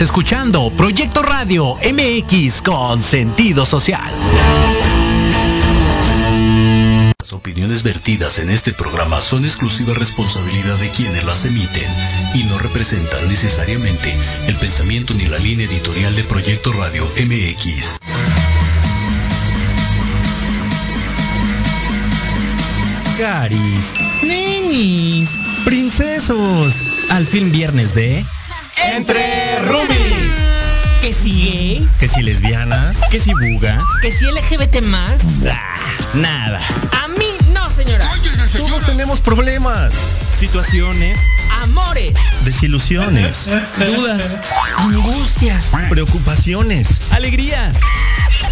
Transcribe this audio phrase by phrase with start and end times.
[0.00, 4.10] escuchando Proyecto Radio MX con sentido social.
[7.20, 11.90] Las opiniones vertidas en este programa son exclusiva responsabilidad de quienes las emiten
[12.34, 14.12] y no representan necesariamente
[14.48, 17.98] el pensamiento ni la línea editorial de Proyecto Radio MX.
[23.16, 28.24] Caris, nenis, princesos, al fin viernes de
[28.76, 30.34] Entre Rumis.
[31.00, 32.94] Que si gay, Que si lesbiana.
[33.10, 35.22] que si buga, ¿Que si LGBT más?
[35.50, 35.76] ah,
[36.14, 36.60] nada.
[37.04, 38.08] A mí no, señora.
[38.56, 39.92] Todos tenemos problemas,
[40.38, 41.18] Situaciones,
[41.62, 43.46] Amores, desilusiones,
[43.78, 44.38] dudas,
[44.78, 45.66] angustias.
[45.90, 46.88] preocupaciones.
[47.10, 47.80] alegrías.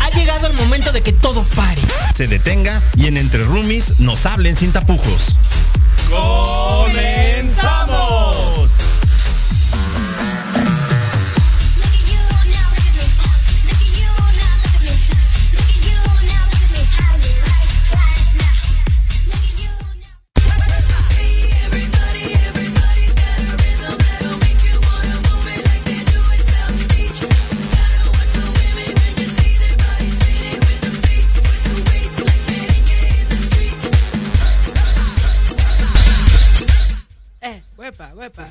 [0.00, 1.80] Ha llegado el momento de que todo pare.
[2.14, 5.36] Se detenga y en Entre Rumis nos hablen sin tapujos.
[6.10, 8.70] ¡Comenzamos!
[9.94, 10.31] Eh,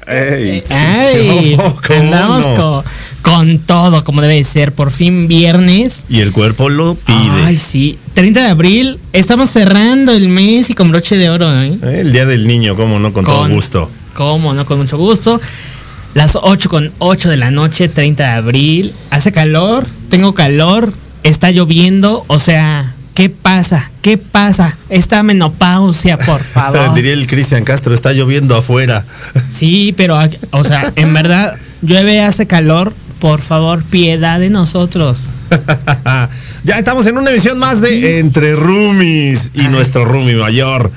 [0.08, 0.64] ¡Ey!
[0.70, 2.56] Ay, ¿Cómo- cómo andamos no?
[2.56, 2.84] con,
[3.22, 4.74] con todo como debe ser.
[4.74, 6.06] Por fin viernes.
[6.10, 7.44] Y el cuerpo lo pide.
[7.46, 7.98] Ay, sí.
[8.14, 9.00] 30 de abril.
[9.14, 11.78] Estamos cerrando el mes y con broche de oro, ¿eh?
[11.84, 13.90] Eh, El día del niño, cómo no, con, todo gusto.
[14.16, 14.66] ¿Cómo no?
[14.66, 15.40] Con mucho gusto.
[16.14, 18.94] Las 8 con 8 de la noche, 30 de abril.
[19.12, 20.94] Hace calor, tengo calor,
[21.24, 23.90] está lloviendo, o sea, ¿qué pasa?
[24.02, 24.78] ¿Qué pasa?
[24.90, 26.94] Esta menopausia, por favor.
[26.94, 29.06] Diría el Cristian Castro, está lloviendo afuera.
[29.50, 35.20] Sí, pero, aquí- o sea, en verdad, llueve, hace calor, por favor, piedad de nosotros.
[36.64, 40.92] ya estamos en una emisión más de Entre Rumis y nuestro Rumi mayor,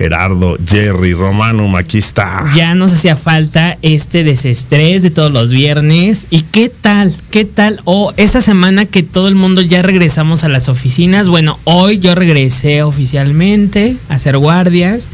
[0.00, 2.50] Gerardo Jerry Romanum, aquí está.
[2.56, 6.26] Ya nos hacía falta este desestrés de todos los viernes.
[6.30, 7.14] ¿Y qué tal?
[7.30, 7.82] ¿Qué tal?
[7.84, 11.28] Oh, esta semana que todo el mundo ya regresamos a las oficinas.
[11.28, 15.10] Bueno, hoy yo regresé oficialmente a hacer guardias.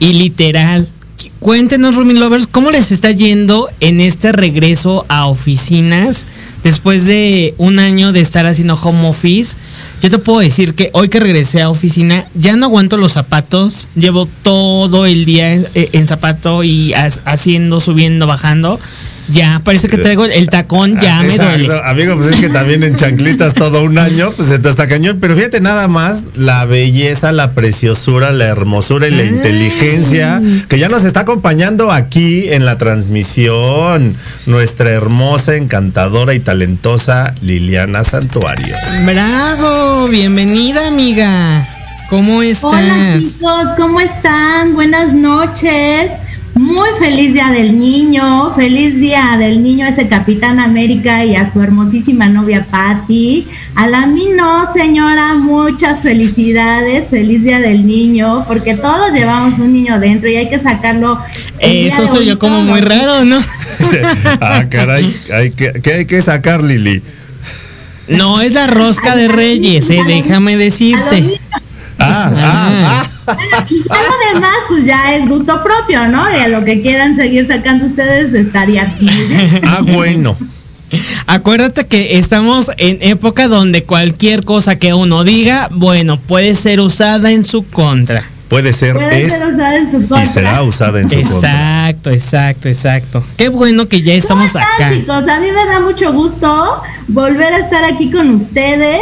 [0.00, 0.88] Y literal,
[1.38, 6.26] cuéntenos, Rumin Lovers, ¿cómo les está yendo en este regreso a oficinas
[6.64, 9.56] después de un año de estar haciendo home office?
[10.02, 13.88] Yo te puedo decir que hoy que regresé a oficina ya no aguanto los zapatos,
[13.96, 18.78] llevo todo el día en, en zapato y has- haciendo, subiendo, bajando.
[19.28, 21.68] Ya, parece que traigo el tacón, ya me duele.
[21.84, 25.18] Amigo, pues es que también en chanclitas todo un año, pues entonces está cañón.
[25.20, 30.88] Pero fíjate nada más la belleza, la preciosura, la hermosura y la inteligencia que ya
[30.88, 34.16] nos está acompañando aquí en la transmisión.
[34.46, 38.74] Nuestra hermosa, encantadora y talentosa Liliana Santuario.
[39.04, 41.66] Bravo, bienvenida amiga.
[42.08, 42.64] ¿Cómo estás?
[42.64, 44.74] Hola chicos, ¿cómo están?
[44.74, 46.10] Buenas noches.
[46.54, 51.50] Muy feliz día del niño, feliz día del niño a ese Capitán América y a
[51.50, 53.46] su hermosísima novia Patty.
[53.74, 59.72] A la mí no, señora, muchas felicidades, feliz día del niño, porque todos llevamos un
[59.72, 61.18] niño dentro y hay que sacarlo.
[61.60, 63.38] Eso soy yo como muy raro, ¿no?
[64.40, 67.02] ah, caray, hay que, ¿qué hay que sacar, Lili?
[68.08, 71.40] No, es la rosca de reyes, eh, déjame A los decirte.
[71.98, 73.66] Ah, ah, ah.
[73.68, 76.30] y lo demás, pues ya es gusto propio, ¿no?
[76.34, 79.60] Y a lo que quieran seguir sacando ustedes estaría bien.
[79.66, 80.36] Ah, bueno.
[81.26, 87.30] Acuérdate que estamos en época donde cualquier cosa que uno diga, bueno, puede ser usada
[87.30, 88.24] en su contra.
[88.48, 90.24] Puede ser, Puede es ser usada en su y contra.
[90.26, 91.50] será usada en su contra.
[91.90, 93.24] Exacto, exacto, exacto.
[93.36, 94.94] Qué bueno que ya estamos ¿Cómo están, acá.
[94.96, 95.28] chicos?
[95.28, 99.00] A mí me da mucho gusto volver a estar aquí con ustedes,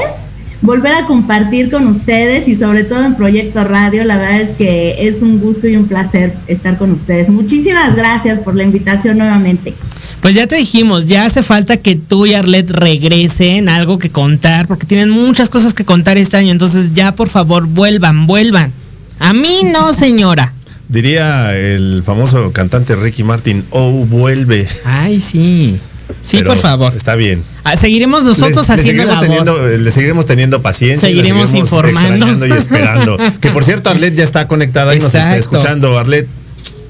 [0.63, 4.05] volver a compartir con ustedes y sobre todo en Proyecto Radio.
[4.05, 7.29] La verdad es que es un gusto y un placer estar con ustedes.
[7.29, 9.75] Muchísimas gracias por la invitación nuevamente.
[10.21, 14.67] Pues ya te dijimos, ya hace falta que tú y Arlet regresen algo que contar,
[14.67, 16.53] porque tienen muchas cosas que contar este año.
[16.53, 18.73] Entonces ya por favor vuelvan, vuelvan.
[19.19, 20.53] A mí no, señora.
[20.89, 24.69] Diría el famoso cantante Ricky Martin, oh, vuelve.
[24.85, 25.81] Ay, sí.
[26.23, 26.93] Sí, Pero por favor.
[26.95, 27.43] Está bien.
[27.65, 29.29] Ah, Seguiremos nosotros Le- le haciendo seguiremos labor.
[29.61, 31.09] teniendo, le seguiremos teniendo paciencia.
[31.09, 32.47] Seguiremos informando.
[32.47, 33.17] y esperando.
[33.41, 35.99] que por cierto, Arlet ya está conectada y nos está escuchando.
[35.99, 36.27] Arlet,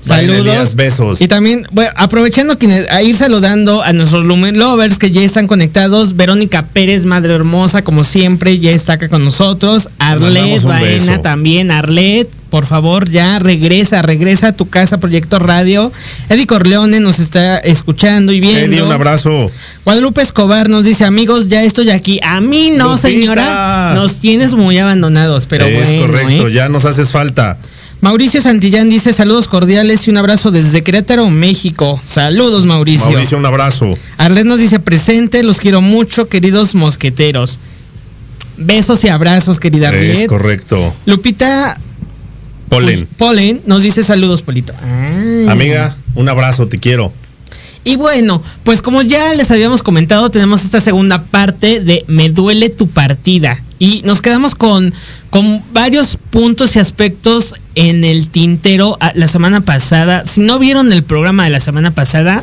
[0.03, 0.77] Saludos.
[0.77, 1.21] Besos.
[1.21, 5.49] Y también, bueno, aprovechando quienes, a ir saludando a nuestros Lumen Lovers que ya están
[5.49, 6.15] conectados.
[6.17, 9.89] Verónica Pérez, Madre Hermosa, como siempre, ya está acá con nosotros.
[9.99, 11.21] Arlet Baena beso.
[11.23, 11.73] también.
[11.73, 15.93] Arlet, por favor, ya regresa, regresa a tu casa, Proyecto Radio.
[16.29, 18.77] Eddie Corleone nos está escuchando y viendo.
[18.77, 19.51] Eddie, un abrazo.
[19.85, 22.21] Guadalupe Escobar nos dice, amigos, ya estoy aquí.
[22.23, 23.09] A mí no, Lupita.
[23.09, 23.93] señora.
[23.95, 26.53] Nos tienes muy abandonados, pero es bueno, correcto, ¿eh?
[26.53, 27.59] ya nos haces falta.
[28.01, 32.01] Mauricio Santillán dice saludos cordiales y un abrazo desde Querétaro, México.
[32.05, 33.11] Saludos, Mauricio.
[33.11, 33.99] Mauricio, un abrazo.
[34.19, 37.59] Arlet nos dice presente, los quiero mucho, queridos mosqueteros.
[38.59, 40.95] Besos y abrazos, querida Es correcto.
[41.07, 41.79] Lupita
[42.69, 43.07] Polen.
[43.17, 44.73] Polen nos dice saludos, Polito.
[44.83, 45.51] Ah.
[45.53, 47.13] Amiga, un abrazo, te quiero.
[47.85, 52.69] Y bueno, pues como ya les habíamos comentado, tenemos esta segunda parte de Me duele
[52.69, 53.63] tu partida.
[53.79, 54.93] Y nos quedamos con,
[55.31, 60.25] con varios puntos y aspectos en el tintero a- la semana pasada.
[60.25, 62.43] Si no vieron el programa de la semana pasada,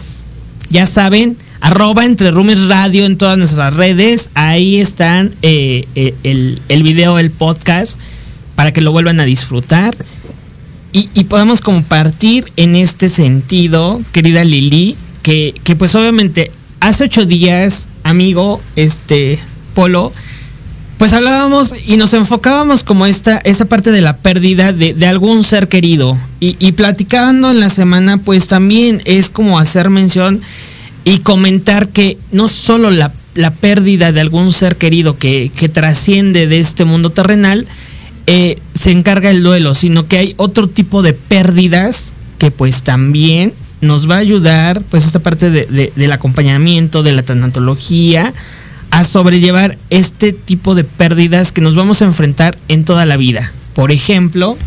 [0.70, 4.30] ya saben, arroba entre Roomies Radio en todas nuestras redes.
[4.36, 8.00] Ahí están eh, eh, el, el video, el podcast,
[8.56, 9.98] para que lo vuelvan a disfrutar.
[10.94, 17.26] Y, y podamos compartir en este sentido, querida Lili, que, que pues obviamente hace ocho
[17.26, 19.40] días, amigo, este,
[19.74, 20.14] Polo,
[20.98, 25.44] pues hablábamos y nos enfocábamos como esta, esa parte de la pérdida de, de algún
[25.44, 26.18] ser querido.
[26.40, 30.42] Y, y platicando en la semana, pues también es como hacer mención
[31.04, 36.48] y comentar que no solo la, la pérdida de algún ser querido que, que trasciende
[36.48, 37.68] de este mundo terrenal,
[38.28, 43.54] eh, se encarga el duelo, sino que hay otro tipo de pérdidas que pues también
[43.82, 48.34] nos va a ayudar, pues esta parte de- de- del acompañamiento, de la tanatología,
[48.92, 53.52] a sobrellevar este tipo de pérdidas que nos vamos a enfrentar en toda la vida.
[53.74, 54.58] Por ejemplo,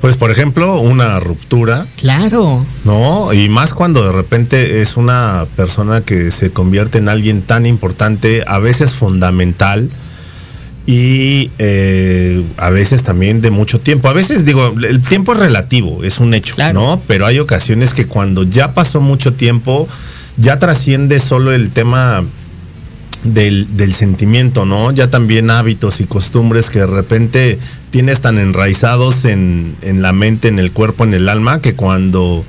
[0.00, 3.34] Pues, por ejemplo, una ruptura, claro, ¿no?
[3.34, 8.42] Y más cuando de repente es una persona que se convierte en alguien tan importante,
[8.46, 9.90] a veces fundamental
[10.86, 14.08] y eh, a veces también de mucho tiempo.
[14.08, 16.80] A veces digo, el tiempo es relativo, es un hecho, Claro.
[16.80, 17.02] ¿no?
[17.06, 19.86] Pero hay ocasiones que cuando ya pasó mucho tiempo,
[20.36, 22.24] ya trasciende solo el tema
[23.24, 24.90] del, del sentimiento, ¿no?
[24.92, 27.58] Ya también hábitos y costumbres que de repente
[27.90, 32.44] tienes tan enraizados en, en la mente, en el cuerpo, en el alma, que cuando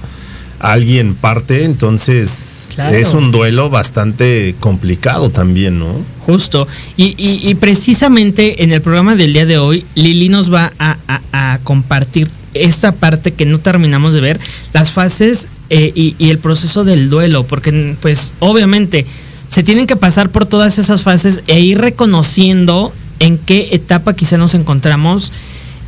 [0.61, 2.95] alguien parte, entonces Claro.
[2.95, 5.93] es un duelo bastante complicado también, ¿no?
[6.25, 6.67] Justo.
[6.97, 10.97] Y, y- y precisamente en el programa del día de hoy, Lili nos va a,
[11.07, 14.39] a- a compartir esta parte que no terminamos de ver,
[14.73, 19.05] las fases eh, y, y el proceso del duelo, porque pues obviamente
[19.47, 24.37] se tienen que pasar por todas esas fases e ir reconociendo en qué etapa quizá
[24.37, 25.31] nos encontramos.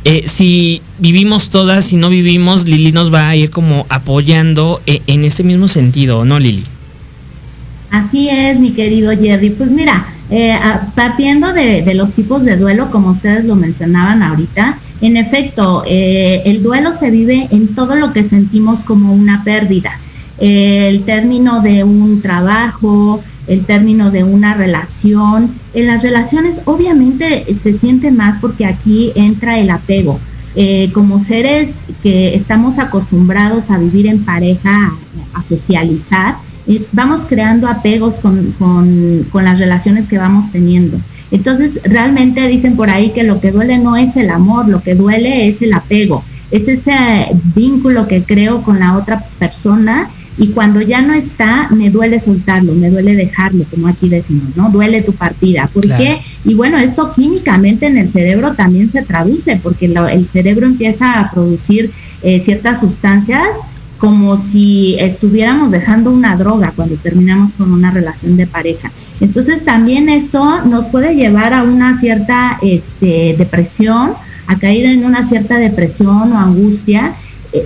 [0.04, 5.02] Eh, si vivimos todas, si no vivimos, Lili nos va a ir como apoyando eh,
[5.06, 6.64] en ese mismo sentido, ¿no, Lili?
[7.90, 9.50] Así es, mi querido Jerry.
[9.50, 10.58] Pues mira, eh,
[10.94, 16.42] partiendo de, de los tipos de duelo, como ustedes lo mencionaban ahorita, en efecto, eh,
[16.46, 19.98] el duelo se vive en todo lo que sentimos como una pérdida.
[20.38, 25.52] Eh, el término de un trabajo, el término de una relación.
[25.74, 30.18] En las relaciones obviamente eh, se siente más porque aquí entra el apego.
[30.56, 31.70] Eh, como seres
[32.02, 34.92] que estamos acostumbrados a vivir en pareja,
[35.34, 36.36] a, socializar,
[36.68, 40.96] eh, vamos creando apegos con, con- con las relaciones que vamos teniendo.
[41.32, 44.94] Entonces, realmente dicen por ahí que lo que duele no es el amor, lo que
[44.94, 47.26] duele es el apego, es ese
[47.56, 52.74] vínculo que creo con la otra persona y cuando ya no está, me duele soltarlo,
[52.74, 54.68] me duele dejarlo, como aquí decimos, ¿no?
[54.70, 55.68] Duele tu partida.
[55.72, 56.02] ¿Por Claro.
[56.02, 56.18] qué?
[56.44, 61.20] Y bueno, esto químicamente en el cerebro también se traduce, porque lo- el cerebro empieza
[61.20, 63.42] a producir eh, ciertas sustancias
[63.98, 68.90] como si estuviéramos dejando una droga cuando terminamos con una relación de pareja.
[69.20, 74.12] Entonces también esto nos puede llevar a una cierta este, depresión,
[74.46, 77.14] a caer en una cierta depresión o angustia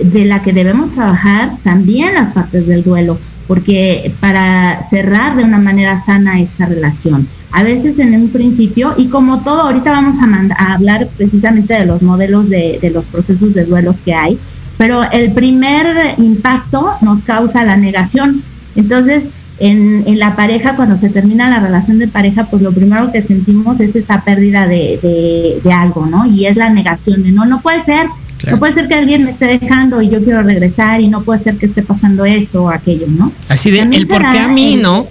[0.03, 3.17] de la que debemos trabajar también las partes del duelo,
[3.47, 7.27] porque para cerrar de una manera sana esta relación.
[7.51, 11.73] A veces en un principio, y como todo, ahorita vamos a, mand- a hablar precisamente
[11.73, 14.37] de los modelos de, los procesos de duelos que hay,
[14.77, 18.43] pero el primer impacto nos causa la negación.
[18.75, 19.23] Entonces,
[19.57, 23.79] en, la pareja, cuando se termina la relación de pareja, pues lo primero que sentimos
[23.79, 26.25] es esa pérdida de, de- de algo, ¿no?
[26.27, 28.05] Y es la negación de no, no puede ser,
[28.39, 28.55] Claro.
[28.55, 31.43] no puede ser que alguien me esté dejando y yo quiero regresar y no puede
[31.43, 33.31] ser que esté pasando esto o aquello, ¿no?
[33.49, 35.05] Así de, También el por qué a mí, el- ¿no?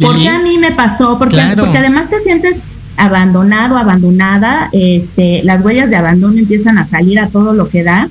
[0.00, 1.18] ¿Por qué a mí me pasó?
[1.18, 1.64] Porque, Claro.
[1.64, 2.56] porque además te sientes
[2.96, 8.08] abandonado, abandonada, este, las huellas de abandono empiezan a salir a todo lo que da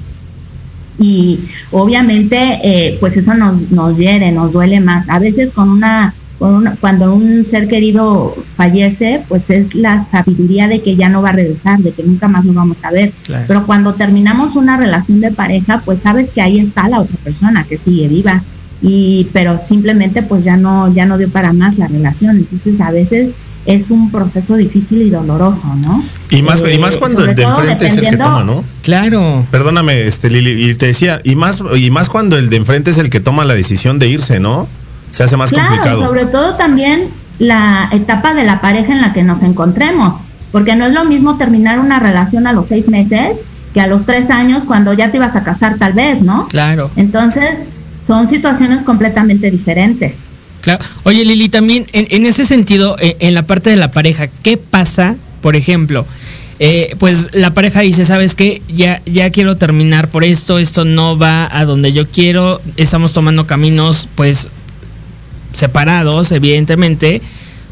[0.99, 1.39] y
[1.71, 5.07] obviamente eh, pues eso nos, nos hiere, nos duele más.
[5.09, 10.95] A veces con una cuando un ser querido fallece, pues es la sabiduría de que
[10.95, 13.11] ya no va a regresar, de que nunca más lo vamos a ver.
[13.47, 17.65] Pero cuando terminamos una relación de pareja, pues sabes que ahí está la otra persona
[17.65, 18.41] que sigue viva
[18.81, 22.37] y pero simplemente pues ya no ya no dio para más la relación.
[22.37, 23.31] Entonces a veces
[23.65, 26.03] es un proceso difícil y doloroso, ¿no?
[26.29, 28.63] Y más, y más eh, cuando el de enfrente es el que toma, ¿no?
[28.81, 29.45] Claro.
[29.51, 32.97] Perdóname, este Lili, y te decía, y más, y más cuando el de enfrente es
[32.97, 34.67] el que toma la decisión de irse, ¿no?
[35.11, 36.05] Se hace más claro, complicado.
[36.05, 37.07] sobre todo también
[37.39, 40.15] la etapa de la pareja en la que nos encontremos,
[40.51, 43.37] porque no es lo mismo terminar una relación a los seis meses
[43.73, 46.47] que a los tres años cuando ya te ibas a casar tal vez, ¿no?
[46.47, 46.89] Claro.
[46.95, 47.59] Entonces,
[48.07, 50.13] son situaciones completamente diferentes.
[50.61, 50.83] Claro.
[51.03, 55.15] Oye, Lili, también en, ese sentido, en, en, la parte de la pareja, ¿qué pasa,
[55.41, 56.05] por ejemplo?
[56.59, 58.61] Eh, pues la pareja dice, ¿sabes qué?
[58.67, 63.47] Ya, ya quiero terminar por esto, esto no va a donde yo quiero, estamos tomando
[63.47, 64.49] caminos pues
[65.53, 67.21] separados, evidentemente,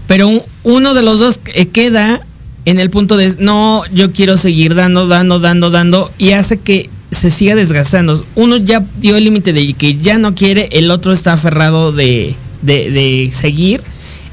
[0.08, 1.40] pero uno de los dos
[1.72, 2.22] queda
[2.66, 6.90] en el punto de, no, yo quiero seguir dando, dando, dando, dando, y hace que
[7.12, 8.26] se siga desgastando.
[8.36, 12.36] Uno ya dio el límite de que ya no quiere, el otro está aferrado de,
[12.62, 13.82] de, de seguir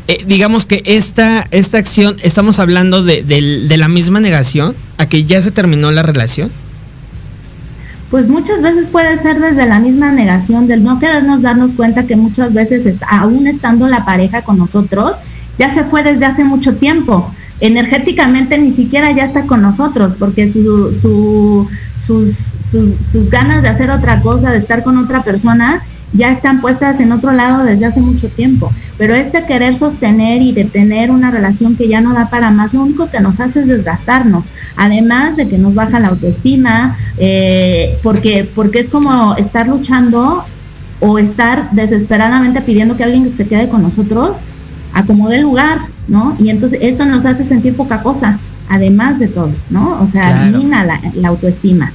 [0.07, 3.23] eh, digamos que esta, esta acción, estamos hablando de,
[3.77, 6.51] la misma negación a que ya se terminó la relación.
[8.15, 12.15] Pues muchas veces puede ser desde la misma negación del no querernos darnos cuenta que
[12.15, 15.17] muchas veces, aún estando la pareja con nosotros,
[15.59, 17.29] ya se fue desde hace mucho tiempo.
[17.59, 21.67] Energéticamente ni siquiera ya está con nosotros, porque su, su,
[22.01, 22.37] sus,
[23.11, 27.13] sus ganas de hacer otra cosa, de estar con otra persona, ya están puestas en
[27.13, 28.71] otro lado desde hace mucho tiempo.
[28.97, 32.83] Pero este querer sostener y detener una relación que ya no da para más, lo
[32.83, 34.45] único que nos hace es desgastarnos.
[34.77, 40.45] Además de que nos baja la autoestima, eh, porque, porque es como estar luchando
[41.01, 44.37] o estar desesperadamente pidiendo que alguien se quede con nosotros,
[44.93, 46.35] acomode el lugar, ¿no?
[46.39, 48.39] Y entonces esto nos hace sentir poca cosa,
[48.69, 50.01] además de todo, ¿no?
[50.01, 51.93] O sea, mina la autoestima.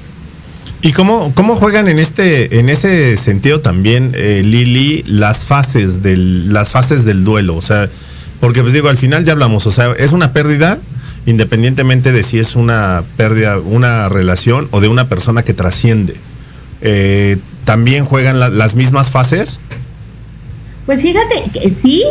[0.82, 6.54] ¿Y cómo, cómo juegan en este, en ese sentido también, eh, Lili, las fases del,
[6.54, 7.58] las fases del duelo?
[7.58, 7.90] O sea,
[8.40, 10.78] porque pues digo, al final ya hablamos, o sea, es una pérdida,
[11.26, 16.16] independientemente de si es una pérdida, una relación o de una persona que trasciende.
[16.82, 19.60] Eh, ¿También juegan las mismas fases?
[20.86, 22.06] Pues fíjate que sí,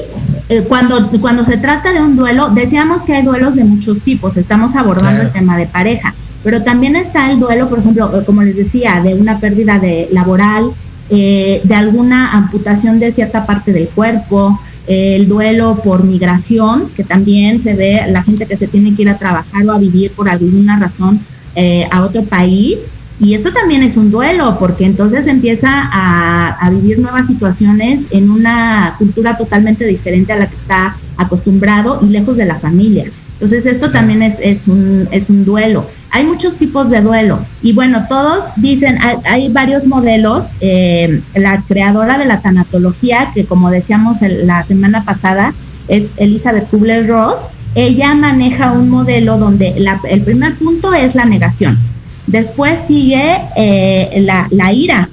[0.50, 4.36] eh, cuando, cuando se trata de un duelo, decíamos que hay duelos de muchos tipos,
[4.36, 8.42] estamos abordando el tema de pareja pero también está el duelo, por ejemplo, eh, como
[8.42, 10.70] les decía, de una pérdida de laboral,
[11.10, 17.62] eh, de alguna amputación de cierta parte del cuerpo, el duelo por migración, que también
[17.62, 20.28] se ve la gente que se tiene que ir a trabajar o a vivir por
[20.28, 21.20] alguna razón
[21.54, 22.78] eh, a otro país.
[23.20, 28.30] Y esto también es un duelo, porque entonces empieza a, a, vivir nuevas situaciones en
[28.30, 33.04] una cultura totalmente diferente a la que está acostumbrado y lejos de la familia.
[33.34, 35.86] Entonces esto también es, es, un, es un duelo.
[36.10, 40.44] Hay muchos tipos de duelo y bueno, todos dicen, hay, varios modelos.
[40.60, 45.52] Eh, la creadora de la tanatología, que como decíamos la semana pasada,
[45.88, 47.36] es Elizabeth Kubler-Ross.
[47.74, 49.74] Ella maneja un modelo donde
[50.08, 51.78] el primer punto es la negación.
[52.26, 55.08] Después sigue eh, la, la ira,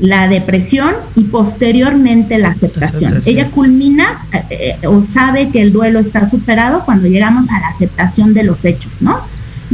[0.00, 3.20] la depresión y posteriormente la aceptación.
[3.24, 8.34] Ella culmina eh, o sabe que el duelo está superado cuando llegamos a la aceptación
[8.34, 9.20] de los hechos, ¿no?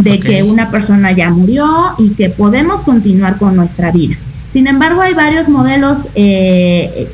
[0.02, 1.66] De que una persona ya murió
[1.98, 4.16] y que podemos continuar con nuestra vida.
[4.52, 7.08] Sin embargo, hay varios modelos eh,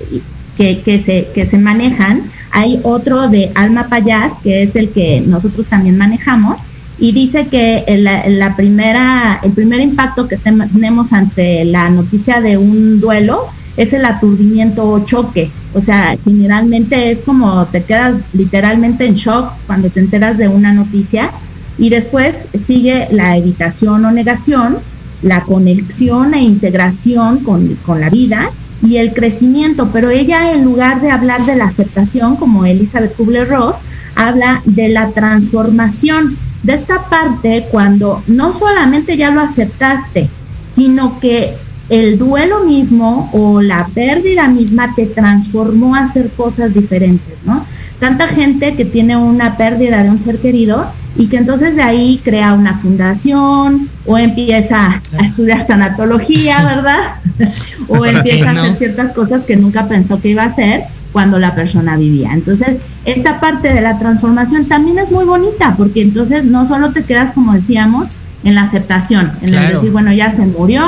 [0.57, 2.23] que, que, se, que se manejan.
[2.51, 6.61] Hay otro de Alma Payas, que es el que nosotros también manejamos,
[6.99, 7.85] y dice que
[8.29, 14.05] la, primera, el primer impacto que tenemos ante la noticia de un duelo es el
[14.05, 15.51] aturdimiento o choque.
[15.75, 20.73] O sea, generalmente es como te quedas literalmente en shock cuando te enteras de una
[20.73, 21.33] noticia
[21.79, 22.35] y después
[22.67, 24.79] sigue la evitación o negación,
[25.23, 28.51] la conexión e integración con, con la vida
[28.83, 29.91] y el crecimiento.
[29.93, 33.77] Pero ella en lugar de hablar de la aceptación, como Elizabeth Kubler-Ross,
[34.15, 40.29] habla de la transformación de esta parte cuando no solamente ya lo aceptaste,
[40.77, 41.55] sino que
[41.91, 47.65] el duelo mismo o la pérdida misma te transformó a hacer cosas diferentes, ¿no?
[47.99, 52.21] Tanta gente que tiene una pérdida de un ser querido y que entonces de ahí
[52.25, 57.17] crea una fundación o empieza a estudiar tanatología, ¿verdad?
[57.89, 61.55] o empieza a hacer ciertas cosas que nunca pensó que iba a hacer cuando la
[61.55, 62.33] persona vivía.
[62.33, 67.05] Entonces, esta parte de la transformación también es muy bonita, porque entonces no solo te
[67.05, 68.09] quedas, como decíamos,
[68.43, 70.85] en la aceptación, en el decir, bueno, ya se murió,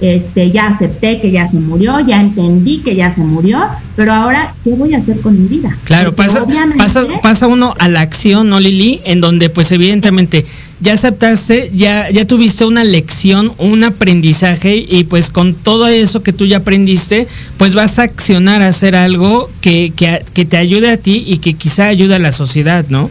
[0.00, 3.60] este, ya acepté que ya se murió, ya entendí que ya se murió,
[3.96, 5.76] pero ahora, ¿qué voy a hacer con mi vida?
[5.84, 6.44] Claro, pasa,
[6.76, 9.00] pasa, pasa uno a la acción, ¿no, Lili?
[9.04, 10.44] En donde, pues, evidentemente,
[10.80, 16.32] ya aceptaste, ya, ya tuviste una lección, un aprendizaje, y pues con todo eso que
[16.32, 20.90] tú ya aprendiste, pues vas a accionar a hacer algo que, que, que te ayude
[20.90, 23.08] a ti y que quizá ayude a la sociedad, ¿no?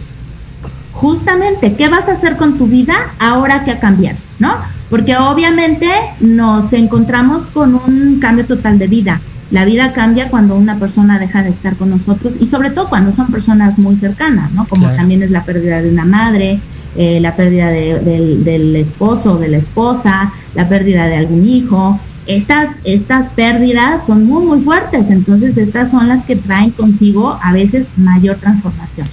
[0.91, 4.55] Justamente, ¿qué vas a hacer con tu vida ahora que ha cambiado, ¿no?
[4.93, 9.19] Porque obviamente nos encontramos con un cambio total de vida.
[9.49, 13.11] La vida cambia cuando una persona deja de estar con nosotros y sobre todo cuando
[13.11, 14.67] son personas muy cercanas, ¿no?
[14.67, 16.59] Como también es la pérdida de una madre,
[16.95, 21.99] eh, la pérdida del esposo o de la esposa, la pérdida de algún hijo.
[22.27, 27.51] Estas, estas pérdidas son muy, muy fuertes, entonces estas son las que traen consigo a
[27.51, 29.07] veces mayor transformación.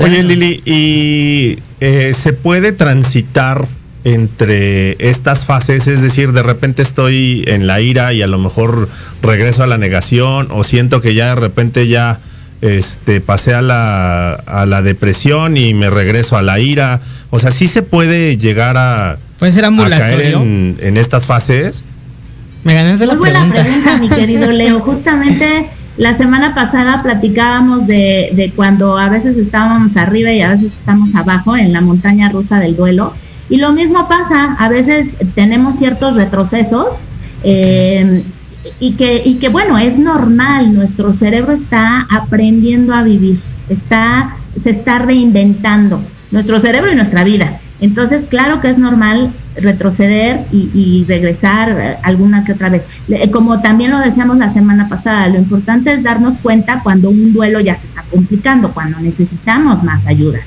[0.00, 3.68] Oye Lili, ¿y eh, se puede transitar
[4.04, 8.88] entre estas fases, es decir, de repente estoy en la ira y a lo mejor
[9.22, 12.18] regreso a la negación o siento que ya de repente ya
[12.62, 17.00] este pasé a la, a la depresión y me regreso a la ira.
[17.30, 21.82] O sea, sí se puede llegar a, ¿Puede ser caer en, en, estas fases.
[22.64, 23.62] Me gané la Muy pregunta.
[23.62, 24.80] buena pregunta, mi querido Leo.
[24.80, 30.72] Justamente la semana pasada platicábamos de, de cuando a veces estábamos arriba y a veces
[30.78, 33.14] estamos abajo en la montaña rusa del duelo
[33.50, 36.86] y lo mismo pasa, a veces tenemos ciertos retrocesos
[37.42, 38.22] eh,
[38.78, 44.70] y, que, y que bueno, es normal, nuestro cerebro está aprendiendo a vivir, está, se
[44.70, 47.58] está reinventando, nuestro cerebro y nuestra vida.
[47.80, 52.84] Entonces, claro que es normal retroceder y, regresar alguna que otra vez.
[53.32, 57.58] Como también lo decíamos la semana pasada, lo importante es darnos cuenta cuando un duelo
[57.58, 60.38] ya se está complicando, cuando necesitamos más ayuda.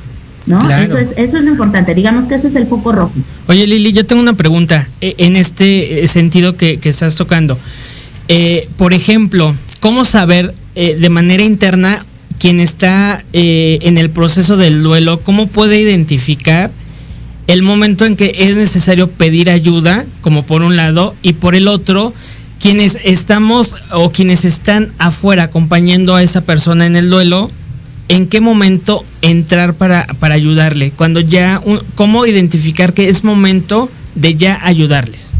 [0.45, 0.59] ¿No?
[0.69, 3.13] Eso, es, eso es lo importante, digamos que ese es el foco rojo.
[3.47, 7.57] Oye Lili, yo tengo una pregunta eh, en este eh, sentido que, estás tocando.
[8.27, 12.03] Eh, por ejemplo, ¿cómo saber de manera interna
[12.39, 16.71] quien está en el proceso del duelo, cómo puede identificar
[17.45, 21.67] el momento en que es necesario pedir ayuda, como por un lado, y por el
[21.67, 22.13] otro,
[22.59, 27.51] quienes estamos o quienes están afuera acompañando a esa persona en el duelo,
[28.13, 31.59] en qué momento entrar para, para ayudarle, cuando ya,
[31.95, 35.31] cómo identificar que es momento de ya ayudarles.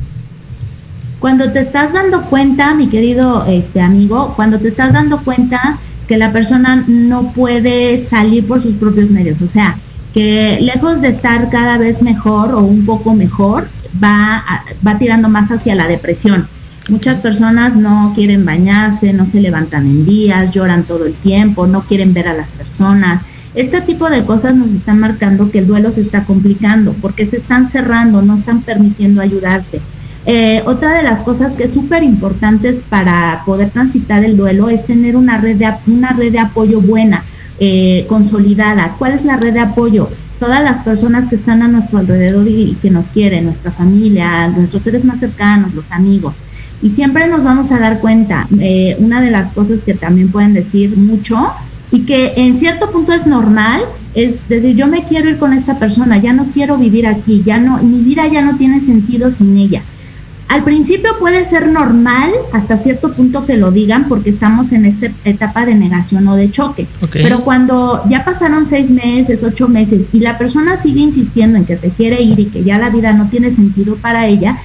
[1.20, 6.18] Cuando te estás dando cuenta, mi querido este amigo, cuando te estás dando cuenta que
[6.18, 9.78] la persona no puede salir por sus propios medios, o sea,
[10.12, 13.70] que lejos de estar cada vez mejor o un poco mejor,
[14.04, 14.44] va,
[14.86, 16.48] va tirando más hacia la depresión
[16.89, 21.82] Muchas personas no quieren bañarse, no se levantan en días, lloran todo el tiempo, no
[21.82, 23.24] quieren ver a las personas.
[23.56, 27.38] Este tipo de cosas nos están marcando que el duelo se está complicando porque se
[27.38, 29.80] están cerrando, no están permitiendo ayudarse.
[30.26, 34.86] Eh, otra de las cosas que es súper importante para poder transitar el duelo es
[34.86, 37.24] tener una red de, una red de apoyo buena,
[37.60, 38.96] eh, consolidada.
[39.00, 40.10] ¿Cuál es la red de apoyo?
[40.38, 44.82] Todas las personas que están a nuestro alrededor y que nos quieren, nuestra familia, nuestros
[44.82, 46.34] seres más cercanos, los amigos.
[46.84, 50.54] Y siempre nos vamos a dar cuenta, eh, una de las cosas que también pueden
[50.54, 51.38] decir mucho
[51.91, 53.82] y que en cierto punto es normal,
[54.13, 57.58] es decir, yo me quiero ir con esta persona, ya no quiero vivir aquí, ya
[57.58, 59.82] no, mi vida ya no tiene sentido sin ella.
[60.50, 65.08] Al principio puede ser normal hasta cierto punto que lo digan porque estamos en esta
[65.26, 66.86] etapa de negación o de choque.
[67.12, 71.78] Pero cuando ya pasaron seis meses, ocho meses y la persona sigue insistiendo en que
[71.78, 74.58] se quiere ir y que ya la vida no tiene sentido para ella,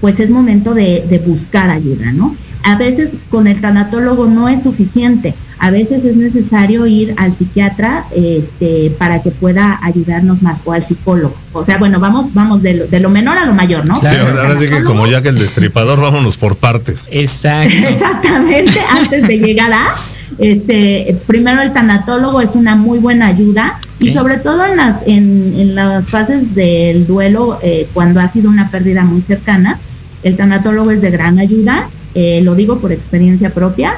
[0.00, 2.36] pues es momento de, buscar ayuda, ¿no?
[2.62, 8.04] A veces con el tanatólogo no es suficiente, a veces es necesario ir al psiquiatra
[8.14, 11.34] este, para que pueda ayudarnos más o al psicólogo.
[11.52, 13.96] O sea, bueno, vamos, vamos de lo, de lo menor a lo mayor, ¿no?
[13.96, 17.06] Sí, ahora sí que como ya que el destripador, vámonos por partes.
[17.10, 17.74] Exacto.
[17.88, 19.94] Exactamente, antes de llegar a,
[20.38, 25.54] este, primero el tanatólogo es una muy buena ayuda y sobre todo en las, en,
[25.56, 29.78] en las fases del duelo, eh, cuando ha sido una pérdida muy cercana,
[30.22, 33.94] el tanatólogo es de gran ayuda, eh, lo digo por experiencia propia.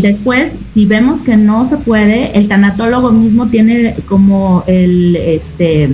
[0.00, 5.90] Después, si vemos que no se puede, el tanatólogo mismo tiene como el, este,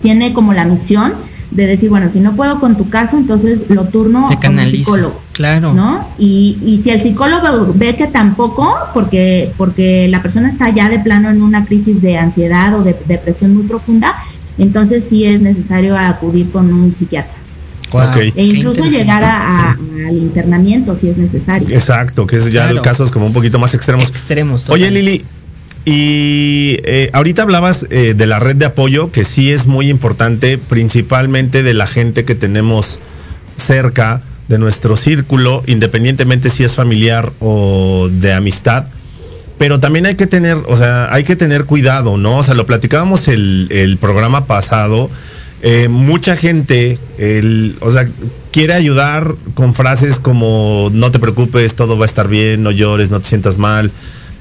[0.00, 1.12] tiene como la misión
[1.54, 5.20] de decir, bueno, si no puedo con tu caso, entonces lo turno al psicólogo.
[5.32, 5.72] Claro.
[5.72, 6.08] ¿No?
[6.18, 10.98] Y, y si el psicólogo ve que tampoco, porque, porque la persona está ya de
[10.98, 14.14] plano en una crisis de ansiedad o de depresión muy profunda,
[14.58, 17.42] entonces sí es necesario acudir con un psiquiatra.
[18.34, 21.68] E incluso llegar a, al internamiento si es necesario.
[21.68, 24.08] Exacto, que es ya el casos como un poquito más extremos.
[24.08, 24.68] Extremos.
[24.70, 25.22] Oye, Lili,
[25.84, 30.56] y eh, ahorita hablabas eh, de la red de apoyo, que sí es muy importante,
[30.56, 33.00] principalmente de la gente que tenemos
[33.56, 38.86] cerca, de nuestro círculo, independientemente si es familiar o de amistad.
[39.58, 42.38] Pero también hay que tener, o sea, hay que tener cuidado, ¿no?
[42.38, 45.08] O sea, lo platicábamos el, el programa pasado.
[45.62, 46.98] Eh, mucha gente,
[47.80, 48.08] o sea,
[48.50, 53.10] quiere ayudar con frases como no te preocupes, todo va a estar bien, no llores,
[53.10, 53.92] no te sientas mal,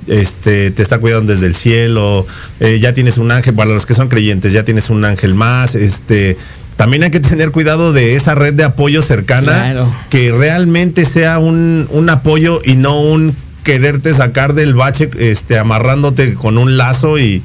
[0.08, 2.26] este, te está cuidando desde el cielo,
[2.60, 5.76] eh, ya tienes un ángel, para los que son creyentes, ya tienes un ángel más,
[5.76, 6.38] este,
[6.76, 9.96] también hay que tener cuidado de esa red de apoyo cercana, Claro.
[10.10, 16.34] que realmente sea un, un apoyo y no un quererte sacar del bache, este, amarrándote
[16.34, 17.44] con un lazo y,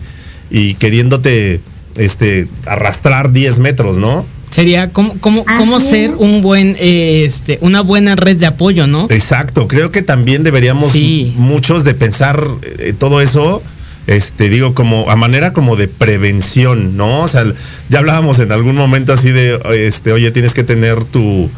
[0.51, 1.61] y queriéndote
[1.97, 4.25] este, arrastrar 10 metros, ¿no?
[4.51, 5.85] Sería como, como, Así como es.
[5.85, 9.07] ser un buen, eh, este, una buena red de apoyo, ¿no?
[9.11, 11.35] Exacto, creo que también deberíamos Sí.
[11.37, 12.43] muchos de pensar
[12.79, 13.63] eh, todo eso,
[14.07, 17.21] este, digo, como a manera como de prevención, ¿no?
[17.23, 17.45] O sea,
[17.89, 21.51] ya hablábamos en algún momento así de, este, oye, tienes que tener tu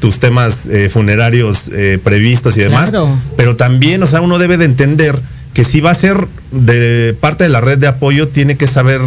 [0.00, 3.16] tus temas eh, funerarios eh, previstos y demás, Claro.
[3.38, 5.18] pero también, o sea, uno debe de entender
[5.54, 9.00] que si va a ser de parte de la red de apoyo, tiene que saber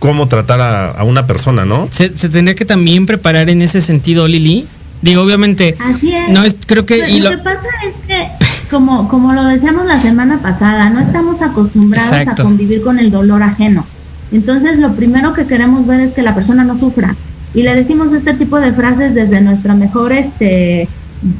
[0.00, 1.86] cómo tratar a, a una persona, ¿no?
[1.92, 4.66] Se, se tendría que también preparar en ese sentido, Lili.
[5.02, 6.28] Digo, obviamente, Así es.
[6.28, 8.28] no es, creo que, Lo, y lo lo, que pasa es que,
[8.70, 12.42] como, como lo decíamos la semana pasada, no estamos acostumbrados Exacto.
[12.42, 13.86] a convivir con el dolor ajeno.
[14.32, 17.14] Entonces, lo primero que queremos ver es que la persona no sufra.
[17.54, 20.86] Y le decimos este tipo de frases desde nuestra mejor, este,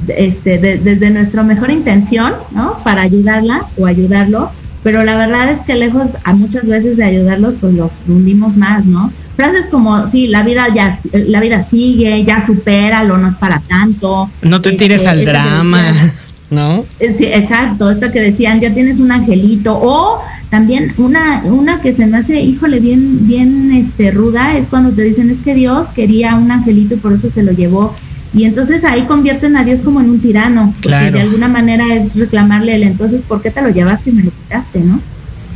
[0.08, 2.78] este, de- desde nuestra mejor intención, ¿no?
[2.82, 4.50] Para ayudarla o ayudarlo.
[4.82, 8.84] Pero la verdad es que lejos, a muchas veces de ayudarlos, pues los hundimos más,
[8.86, 9.12] ¿no?
[9.36, 14.30] Frases como, sí, la vida ya, la vida sigue, ya supéralo, no es para tanto.
[14.42, 16.12] no te tires Este, al drama, decían,
[16.50, 16.84] ¿no?
[16.98, 19.78] Sí, exacto, esto que decían, ya tienes un angelito.
[19.80, 24.90] O también una, una que se me hace, híjole, bien, bien este, ruda, es cuando
[24.90, 27.94] te dicen, es que Dios quería un angelito y por eso se lo llevó.
[28.32, 31.12] Y entonces ahí convierten a Dios como en un tirano, porque Claro.
[31.16, 34.30] de alguna manera es reclamarle el entonces, ¿por qué te lo llevaste y me lo
[34.30, 35.00] quitaste, no?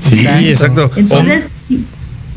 [0.00, 0.46] Sí, Exacto.
[0.48, 0.90] exacto.
[0.94, 1.84] O- Entonces, sí,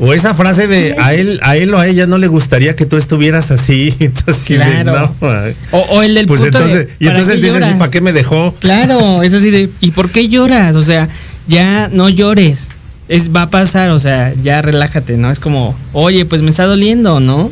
[0.00, 2.86] O esa frase de a él, a él o a ella no le gustaría que
[2.86, 3.92] tú estuvieras así.
[3.98, 4.92] Entonces, Claro.
[5.20, 5.28] no.
[5.72, 7.78] O, o el del pues punto de, entonces, y ¿para entonces qué dices, ¿y lloras?
[7.80, 8.54] para qué me dejó?
[8.60, 10.76] Claro, es así de, ¿y por qué lloras?
[10.76, 11.08] O sea,
[11.48, 12.68] ya no llores.
[13.08, 15.32] Es, va a pasar, o sea, ya relájate, ¿no?
[15.32, 17.50] Es como, oye, pues me está doliendo, ¿no?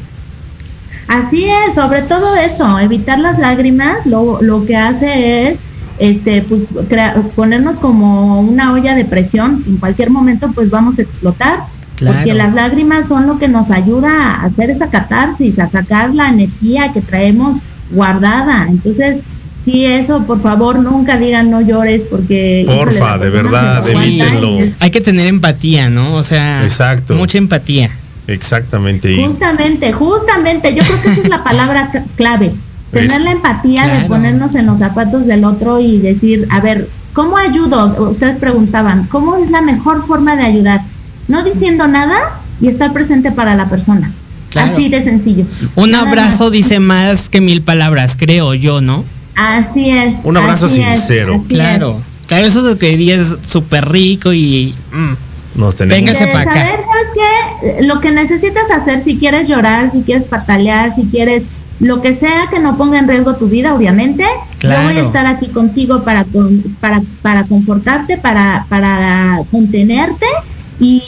[1.08, 5.58] Así es, sobre todo eso, evitar las lágrimas, lo, lo que hace es
[5.98, 11.02] este, pues, crea- ponernos como una olla de presión, en cualquier momento pues vamos a
[11.02, 11.60] explotar,
[11.96, 12.16] Claro.
[12.18, 16.28] porque las lágrimas son lo que nos ayuda a hacer esa catarsis, a sacar la
[16.28, 17.58] energía que traemos
[17.90, 19.18] guardada, entonces
[19.64, 22.64] sí eso, por favor, nunca digan no llores porque...
[22.66, 24.58] Porfa, de verdad, evítenlo.
[24.80, 26.14] Hay que tener empatía, ¿no?
[26.14, 27.14] O sea, Exacto.
[27.14, 27.90] mucha empatía.
[28.26, 29.16] Exactamente.
[29.24, 32.52] Justamente, justamente, yo creo que esa es la palabra c- clave.
[32.92, 36.88] Tener Es- la empatía de ponernos en los zapatos del otro y decir, a ver,
[37.12, 38.10] ¿cómo ayudo?
[38.10, 40.80] Ustedes preguntaban, ¿cómo es la mejor forma de ayudar?
[41.28, 44.10] No diciendo nada y estar presente para la persona.
[44.50, 44.72] Claro.
[44.74, 45.44] Así de sencillo.
[45.74, 46.52] Un Nada abrazo más.
[46.52, 49.04] dice más que mil palabras, creo yo, ¿no?
[49.34, 50.14] Así es.
[50.22, 51.34] Un abrazo es, sincero.
[51.34, 51.48] es.
[51.48, 52.00] Claro.
[52.26, 54.74] Claro, eso es lo que es súper rico y...
[54.92, 55.98] mm, nos tenemos.
[55.98, 56.52] Véngase De pa' acá.
[56.54, 57.20] saber, ¿sabes qué?
[57.82, 61.44] Lo que necesitas hacer, si quieres llorar, si quieres patalear, si quieres
[61.78, 64.24] lo que sea que no ponga en riesgo tu vida, obviamente,
[64.60, 66.24] yo voy a estar aquí contigo para
[66.80, 70.26] para para confortarte, para para contenerte
[70.80, 71.02] y,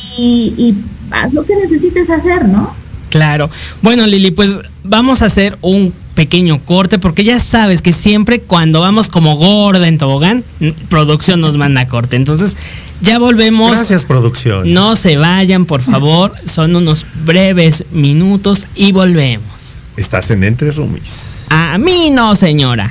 [0.57, 0.75] y
[1.11, 2.75] haz lo que necesites hacer, ¿no?
[3.11, 3.49] Claro.
[3.81, 8.81] Bueno, Lili, pues vamos a hacer un pequeño corte porque ya sabes que siempre cuando
[8.81, 10.43] vamos como gorda en tobogán,
[10.89, 12.17] producción nos manda corte.
[12.17, 12.57] Entonces,
[13.01, 13.71] ya volvemos.
[13.71, 14.73] Gracias, producción.
[14.73, 16.33] No se vayan, por favor.
[16.51, 19.77] Son unos breves minutos y volvemos.
[19.97, 21.47] Estás en Entre Roomies.
[21.51, 22.91] A mí no, señora.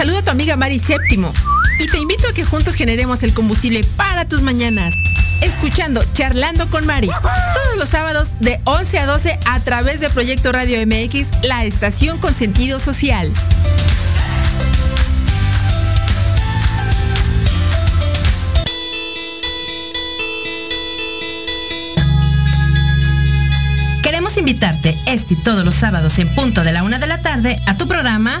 [0.00, 1.30] Saluda tu amiga Mari Séptimo
[1.78, 4.94] y te invito a que juntos generemos el combustible para tus mañanas.
[5.42, 10.52] Escuchando Charlando con Mari todos los sábados de 11 a 12 a través de Proyecto
[10.52, 13.30] Radio MX, la estación con sentido social.
[24.38, 27.76] invitarte este y todos los sábados en punto de la una de la tarde a
[27.76, 28.40] tu programa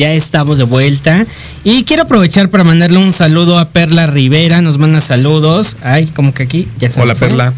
[0.00, 1.26] Ya estamos de vuelta.
[1.62, 4.62] Y quiero aprovechar para mandarle un saludo a Perla Rivera.
[4.62, 5.76] Nos manda saludos.
[5.82, 7.52] Ay, como que aquí ya se Hola, Perla.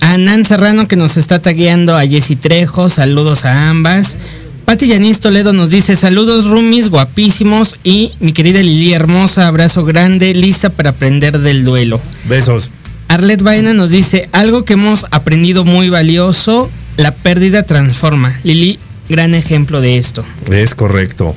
[0.00, 1.96] A Nan Serrano que nos está tagueando.
[1.96, 2.88] A Jessy Trejo.
[2.88, 4.16] Saludos a ambas.
[4.64, 10.34] Pati Yanis Toledo nos dice saludos Rumis, guapísimos y mi querida Lili hermosa, abrazo grande,
[10.34, 12.00] lista para aprender del duelo.
[12.24, 12.70] Besos.
[13.06, 18.36] Arlet Baena nos dice algo que hemos aprendido muy valioso, la pérdida transforma.
[18.42, 20.24] Lili, gran ejemplo de esto.
[20.50, 21.36] Es correcto.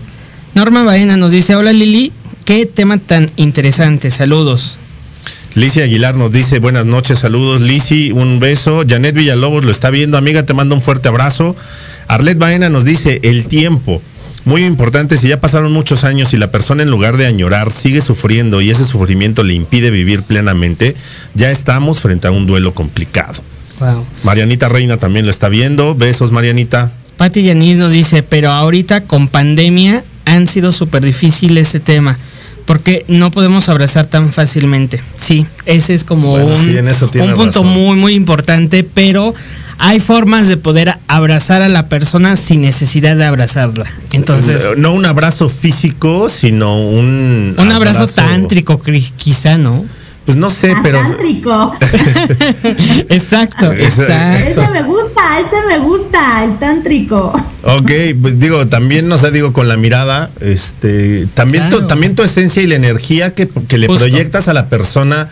[0.56, 2.12] Norma Baena nos dice, hola Lili,
[2.46, 4.78] qué tema tan interesante, saludos.
[5.56, 7.60] Licia Aguilar nos dice, buenas noches, saludos.
[7.60, 8.84] Lisi, un beso.
[8.88, 11.56] Janet Villalobos lo está viendo, amiga, te mando un fuerte abrazo.
[12.08, 14.02] Arlet Baena nos dice, el tiempo.
[14.46, 18.00] Muy importante, si ya pasaron muchos años y la persona en lugar de añorar sigue
[18.00, 20.96] sufriendo y ese sufrimiento le impide vivir plenamente,
[21.34, 23.42] ya estamos frente a un duelo complicado.
[23.80, 24.06] Wow.
[24.24, 25.96] Marianita Reina también lo está viendo.
[25.96, 26.92] Besos, Marianita.
[27.18, 30.04] Pati Yanis nos dice, pero ahorita con pandemia
[30.36, 32.16] han sido súper difíciles ese tema.
[32.66, 35.02] Porque no podemos abrazar tan fácilmente.
[35.18, 36.76] Sí, ese es como Bueno, un, sí,
[37.36, 37.68] punto razón.
[37.68, 39.34] muy, muy importante, pero
[39.80, 43.92] hay formas de poder abrazar a la persona sin necesidad de abrazarla.
[44.12, 47.56] Entonces, no un abrazo físico, sino un...
[47.58, 49.84] un abrazo, tántrico, cri- quizá, ¿no?
[50.30, 51.02] Pues no sé, pero...
[51.02, 51.76] Tántrico.
[53.10, 54.48] Exacto, exacto.
[54.48, 57.34] Ese me gusta, ese me gusta, el tántrico.
[57.64, 62.22] Ok, pues digo, también, no sé, digo, con la mirada, este, también, tu, también tu
[62.22, 64.06] esencia y la energía que, que le Justo.
[64.06, 65.30] proyectas a la persona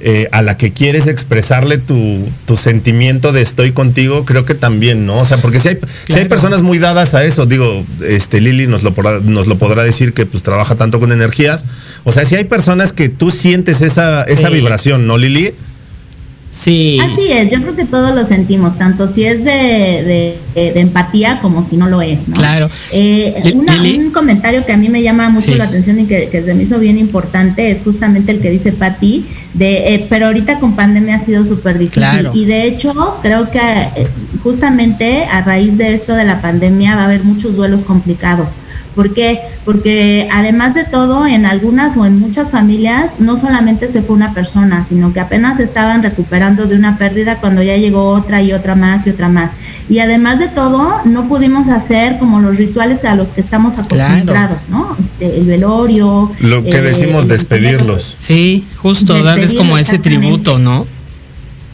[0.00, 5.06] eh, a la que quieres expresarle tu, tu sentimiento de estoy contigo, creo que también,
[5.06, 5.18] ¿no?
[5.18, 8.66] O sea, porque si hay, si hay personas muy dadas a eso, digo, este, Lili
[8.66, 11.64] nos lo, podrá, nos lo podrá decir que pues trabaja tanto con energías.
[12.04, 14.54] O sea, si hay personas que tú sientes esa, esa Sí.
[14.54, 15.52] vibración, ¿no, Lili?
[16.56, 16.98] Sí.
[17.02, 21.62] Así es, yo creo que todos lo sentimos, tanto si es de, de- empatía como
[21.64, 22.34] si no lo es, ¿no?
[22.34, 22.70] Claro.
[22.92, 25.54] Eh, una- un comentario que a mí me llama mucho Sí.
[25.54, 28.72] la atención y que, que se me hizo bien importante es justamente el que dice
[28.72, 32.02] Patti, de, eh, pero ahorita con pandemia ha sido súper difícil.
[32.02, 32.30] Claro.
[32.34, 34.06] Y de hecho, creo que eh,
[34.42, 38.50] justamente a raíz de esto de la pandemia va a haber muchos duelos complicados.
[38.96, 39.40] ¿Por qué?
[39.66, 44.32] Porque además de todo, en algunas o en muchas familias, no solamente se fue una
[44.32, 48.74] persona, sino que apenas estaban recuperando de una pérdida cuando ya llegó otra y otra
[48.74, 49.52] más y otra más.
[49.90, 54.58] Y además de todo, no pudimos hacer como los rituales a los que estamos acostumbrados,
[54.70, 54.96] ¿no?
[54.98, 56.32] Este, el velorio.
[56.40, 58.16] Lo que eh, decimos despedirlos.
[58.18, 60.26] Sí, justo, darles como ese exactamente.
[60.26, 60.86] tributo, ¿no?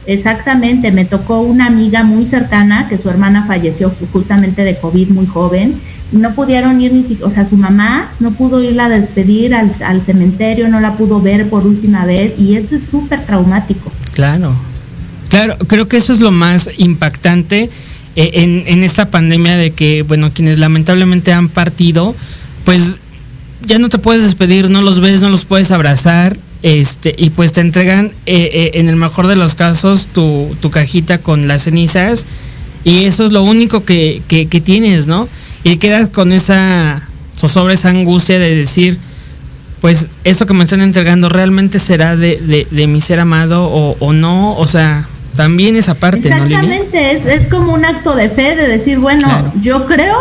[0.07, 5.27] Exactamente, me tocó una amiga muy cercana que su hermana falleció justamente de COVID muy
[5.27, 5.81] joven.
[6.13, 9.73] No pudieron ir ni siquiera, o sea, su mamá no pudo irla a despedir al,
[9.85, 13.91] al cementerio, no la pudo ver por última vez y esto es súper traumático.
[14.13, 14.55] Claro.
[15.31, 17.71] Claro, creo que eso es lo más impactante
[18.17, 22.15] eh, en, en esta pandemia de que, bueno, quienes lamentablemente han partido,
[22.67, 22.97] pues
[23.67, 27.53] ya no te puedes despedir, no los ves, no los puedes abrazar, este, y pues
[27.53, 31.63] te entregan, eh, eh, en el mejor de los casos, tu, tu, cajita con las
[31.63, 32.27] cenizas,
[32.85, 35.29] y eso es lo único que, que, que tienes, ¿no?
[35.65, 37.03] Y quedas con esa
[37.37, 38.99] zozobra, esa angustia de decir,
[39.81, 43.97] pues eso que me están entregando realmente será de, de, de mi ser amado o,
[43.99, 45.07] o, no, o sea,
[45.37, 49.27] también esa parte, Exactamente, ¿no, es, es como un acto de fe de decir, bueno,
[49.27, 49.53] claro.
[49.61, 50.17] yo creo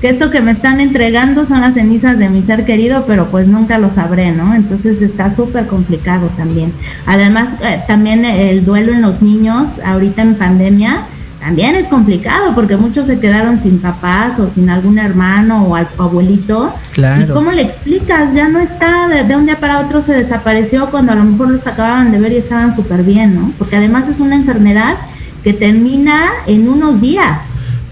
[0.00, 3.46] que esto que me están entregando son las cenizas de mi ser querido, pero pues
[3.46, 4.54] nunca lo sabré, ¿no?
[4.54, 6.72] Entonces está súper complicado también.
[7.04, 11.04] Además, eh, también el duelo en los niños, ahorita en pandemia,
[11.40, 15.88] también es complicado porque muchos se quedaron sin papás o sin algún hermano o al
[15.98, 16.72] abuelito.
[16.92, 17.24] Claro.
[17.24, 18.34] ¿Y cómo le explicas?
[18.34, 21.50] Ya no está, de, de, un día para otro se desapareció cuando a lo mejor
[21.50, 23.52] los acababan de ver y estaban súper bien, ¿no?
[23.58, 24.96] Porque además es una enfermedad
[25.42, 27.40] que termina en unos días.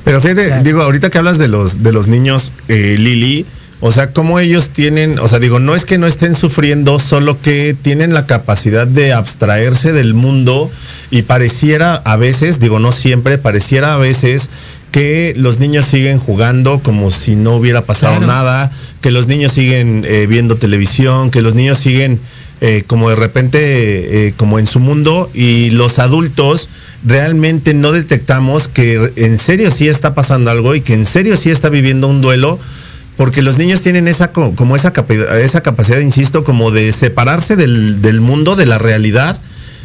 [0.05, 0.62] Pero fíjate, claro.
[0.62, 3.46] digo, ahorita que hablas de los, de los niños, eh, Lili,
[3.81, 7.41] o sea, cómo ellos tienen, o sea, digo, no es que no estén sufriendo, solo
[7.41, 10.70] que tienen la capacidad de abstraerse del mundo
[11.11, 14.51] y pareciera a veces, digo, no siempre, pareciera a veces
[14.91, 18.26] que los niños siguen jugando como si no hubiera pasado claro.
[18.26, 22.18] nada, que los niños siguen eh, viendo televisión, que los niños siguen
[22.61, 26.68] eh, como de repente eh, como en su mundo y los adultos
[27.05, 31.51] realmente no detectamos que en serio sí está pasando algo y que en serio sí
[31.51, 32.59] está viviendo un duelo
[33.18, 34.92] porque los niños tienen esa como esa,
[35.42, 39.38] esa capacidad, insisto, como de separarse del, del mundo, de la realidad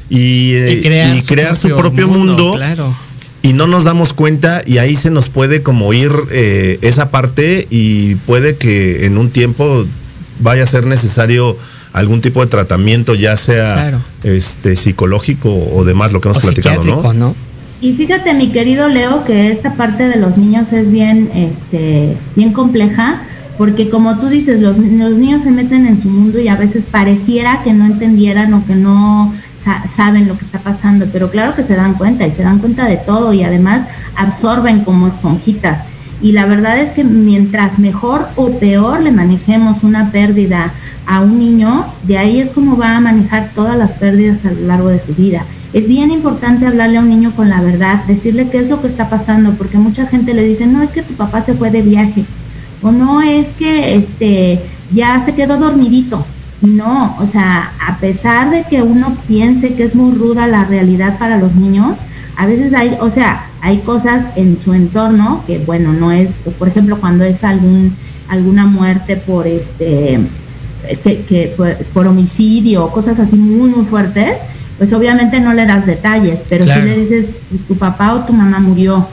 [0.07, 2.95] y, y crear, y su, crear propio su propio mundo, mundo claro.
[3.41, 7.67] y no nos damos cuenta y ahí se nos puede como ir eh, esa parte
[7.71, 9.83] y puede que en un tiempo
[10.39, 11.57] vaya a ser necesario
[11.91, 14.01] algún tipo de tratamiento, ya sea claro.
[14.23, 17.13] este psicológico o demás, lo que hemos o platicado, ¿no?
[17.13, 17.35] ¿no?
[17.83, 22.53] Y fíjate, mi querido Leo, que esta parte de los niños es bien, este, bien
[22.53, 23.23] compleja,
[23.57, 26.85] porque como tú dices, los, los niños se meten en su mundo y a veces
[26.89, 31.53] pareciera que no entendieran o que no sa saben lo que está pasando, pero claro
[31.53, 35.85] que se dan cuenta y se dan cuenta de todo y además absorben como esponjitas.
[36.21, 40.71] Y la verdad es que mientras mejor o peor le manejemos una pérdida
[41.05, 44.67] a un niño, de ahí es como va a manejar todas las pérdidas a lo
[44.67, 45.43] largo de su vida.
[45.73, 48.87] Es bien importante hablarle a un niño con la verdad, decirle qué es lo que
[48.87, 51.81] está pasando, porque mucha gente le dice, no, es que tu papá se fue de
[51.81, 52.25] viaje,
[52.83, 54.61] o no, es que este,
[54.93, 56.25] ya se quedó dormidito.
[56.61, 61.17] No, o sea, a pesar de que uno piense que es muy ruda la realidad
[61.17, 61.97] para los niños,
[62.37, 66.67] a veces hay, o sea, hay cosas en su entorno que, bueno, no es, por
[66.67, 67.95] ejemplo, cuando es algún,
[68.29, 70.19] alguna muerte por este,
[71.03, 74.37] que, que por, por, homicidio, cosas así muy, muy fuertes,
[74.83, 76.81] pues obviamente no le das detalles, pero claro.
[76.81, 77.29] si le dices
[77.69, 79.07] tu papá o tu mamá murió.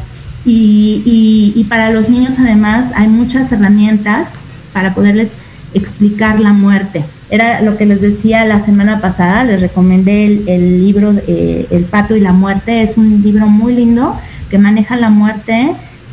[0.45, 4.31] Y, y, y, para los niños además hay muchas herramientas
[4.73, 5.31] para poderles
[5.73, 7.05] explicar la muerte.
[7.31, 11.85] Era lo que les decía la semana pasada, les recomendé el, el libro eh, El
[11.85, 14.19] pato y la muerte, es un libro muy lindo
[14.51, 15.71] que maneja la muerte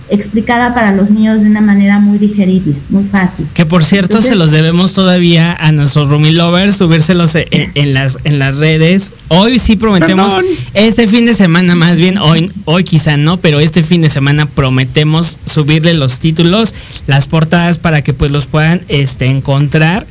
[0.10, 3.48] explicada para los niños de una manera muy digerible, muy fácil.
[3.54, 7.94] Que por cierto Entonces, se los debemos todavía a nuestros Rumi Lovers, subírselos en, en,
[7.94, 9.14] las en las redes.
[9.28, 10.46] Hoy sí prometemos, Perdón.
[10.74, 14.46] este fin de semana más bien, hoy, hoy quizá no, pero este fin de semana
[14.46, 16.74] prometemos subirle los títulos,
[17.08, 20.08] las portadas para que pues los puedan este, encontrar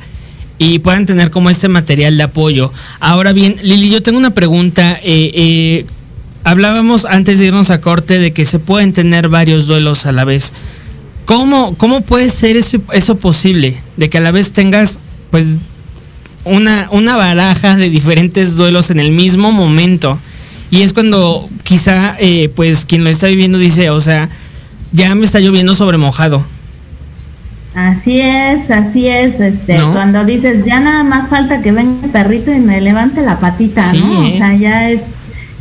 [0.59, 2.71] y puedan tener como este material de apoyo.
[2.99, 4.99] Ahora bien, Lili, yo tengo una pregunta.
[5.03, 5.85] Eh, eh,
[6.47, 10.23] hablábamos antes de irnos a corte de que se pueden tener varios duelos a la
[10.23, 10.53] vez.
[11.25, 13.75] ¿Cómo, cómo puede ser eso, eso posible?
[13.97, 15.47] De que a la vez tengas, pues,
[16.45, 20.17] una, una baraja de diferentes duelos en el mismo momento.
[20.71, 24.29] Y es cuando quizá, eh, pues, quien lo está viviendo dice, o sea,
[24.93, 26.45] ya me está lloviendo sobre mojado.
[27.75, 29.91] Así es, así es, este, ¿No?
[29.91, 33.91] cuando dices, ya nada más falta que venga el perrito y me levante la patita,
[33.91, 34.21] sí, ¿no?
[34.21, 35.01] O sea, ya es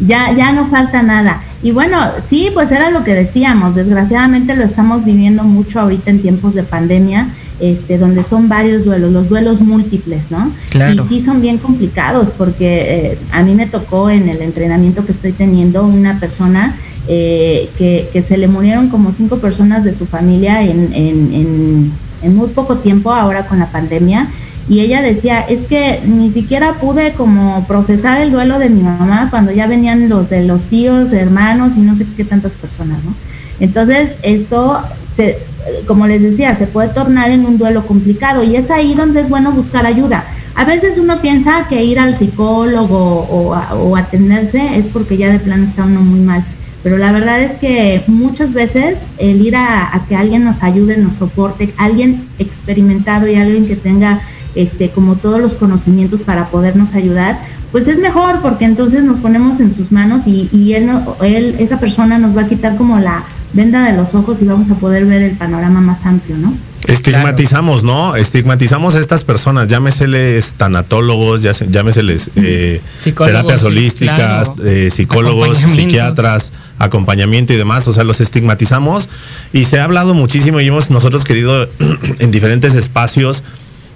[0.00, 1.42] ya, ya no falta nada.
[1.62, 6.20] Y bueno, sí, pues era lo que decíamos, desgraciadamente lo estamos viviendo mucho ahorita en
[6.20, 7.28] tiempos de pandemia,
[7.58, 10.52] este, donde son varios duelos, los duelos múltiples, ¿no?
[10.70, 11.04] Claro.
[11.04, 15.12] Y sí son bien complicados porque eh, a mí me tocó en el entrenamiento que
[15.12, 16.76] estoy teniendo una persona
[17.08, 21.92] eh, que, que, se le murieron como cinco personas de su familia en, en, en,
[22.22, 24.28] en muy poco tiempo ahora con la pandemia
[24.68, 29.28] y ella decía, es que ni siquiera pude como procesar el duelo de mi mamá
[29.30, 33.14] cuando ya venían los de los tíos, hermanos y no sé qué tantas personas, ¿no?
[33.60, 34.78] Entonces, esto,
[35.14, 35.38] se,
[35.86, 39.28] como les decía, se puede tornar en un duelo complicado y es ahí donde es
[39.28, 40.24] bueno buscar ayuda.
[40.56, 45.64] A veces uno piensa que ir al psicólogo o, atenderse es porque ya de plano
[45.64, 46.42] está uno muy mal,
[46.82, 51.14] pero la verdad es que muchas veces el ir a, que alguien nos ayude, nos
[51.14, 54.20] soporte, alguien experimentado y alguien que tenga
[54.56, 57.38] este, como todos los conocimientos para podernos ayudar,
[57.72, 60.90] pues es mejor porque entonces nos ponemos en sus manos y, y él,
[61.22, 64.70] él, esa persona nos va a quitar como la venda de los ojos y vamos
[64.70, 66.52] a poder ver el panorama más amplio, ¿no?
[66.86, 68.14] Estigmatizamos, ¿no?
[68.14, 72.80] Estigmatizamos a estas personas, llámeseles tanatólogos, llámeseles eh,
[73.16, 79.08] terapias holísticas, eh, psicólogos, psiquiatras, acompañamiento y demás, o sea, los estigmatizamos
[79.52, 81.68] y se ha hablado muchísimo y hemos nosotros querido
[82.20, 83.42] en diferentes espacios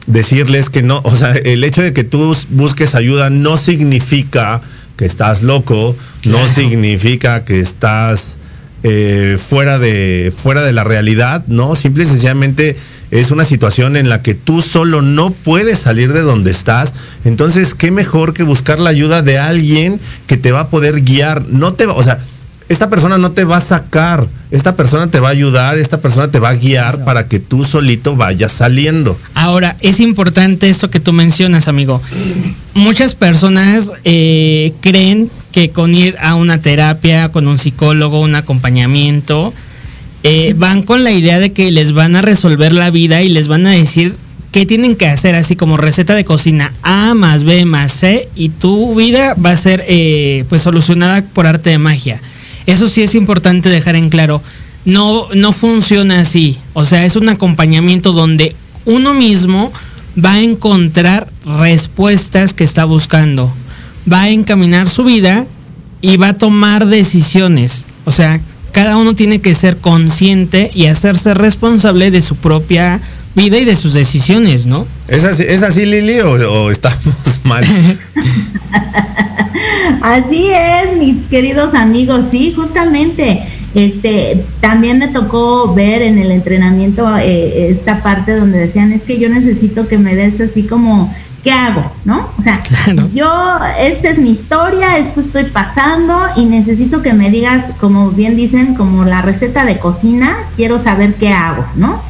[0.07, 4.61] decirles que no, o sea, el hecho de que tú busques ayuda no significa
[4.97, 5.97] que estás loco,
[6.27, 8.37] no significa que estás
[8.83, 11.77] eh, fuera, de, fuera de la realidad, ¿no?
[11.77, 12.77] Simple y sencillamente
[13.11, 16.95] es una situación en la que tú solo no puedes salir de donde estás.
[17.25, 21.47] Entonces, qué mejor que buscar la ayuda de alguien que te va a poder guiar.
[21.49, 22.21] No te va, o sea,
[22.71, 26.31] esta persona no te va a sacar, esta persona te va a ayudar, esta persona
[26.31, 29.19] te va a guiar para que tú solito vayas saliendo.
[29.35, 32.01] Ahora, es importante esto que tú mencionas, amigo.
[32.73, 39.53] Muchas personas eh, creen que con ir a una terapia, con un psicólogo, un acompañamiento,
[40.23, 43.49] eh, van con la idea de que les van a resolver la vida y les
[43.49, 44.15] van a decir
[44.53, 48.51] qué tienen que hacer, así como receta de cocina A más B más C, y
[48.51, 52.21] tu vida va a ser eh, pues solucionada por arte de magia.
[52.71, 54.41] Eso sí es importante dejar en claro.
[54.85, 56.57] No, no funciona así.
[56.73, 58.55] O sea, es un acompañamiento donde
[58.85, 59.73] uno mismo
[60.23, 61.27] va a encontrar
[61.59, 63.53] respuestas que está buscando.
[64.11, 65.47] Va a encaminar su vida
[66.01, 67.87] y va a tomar decisiones.
[68.05, 68.41] O sea,
[68.71, 73.01] cada uno tiene que ser consciente y hacerse responsable de su propia
[73.35, 74.87] vida y de sus decisiones, ¿no?
[75.09, 77.65] ¿Es así, ¿es así Lili, o estamos mal?
[80.03, 83.43] Así es, mis queridos amigos, sí, justamente.
[83.75, 89.19] Este, también me tocó ver en el entrenamiento eh, esta parte donde decían, es que
[89.19, 91.13] yo necesito que me des así como,
[91.45, 91.85] ¿qué hago?
[92.05, 92.29] ¿No?
[92.39, 92.61] O sea,
[93.15, 93.31] yo,
[93.79, 98.75] esta es mi historia, esto estoy pasando y necesito que me digas, como bien dicen,
[98.75, 102.03] como la receta de cocina, quiero saber qué hago, ¿no?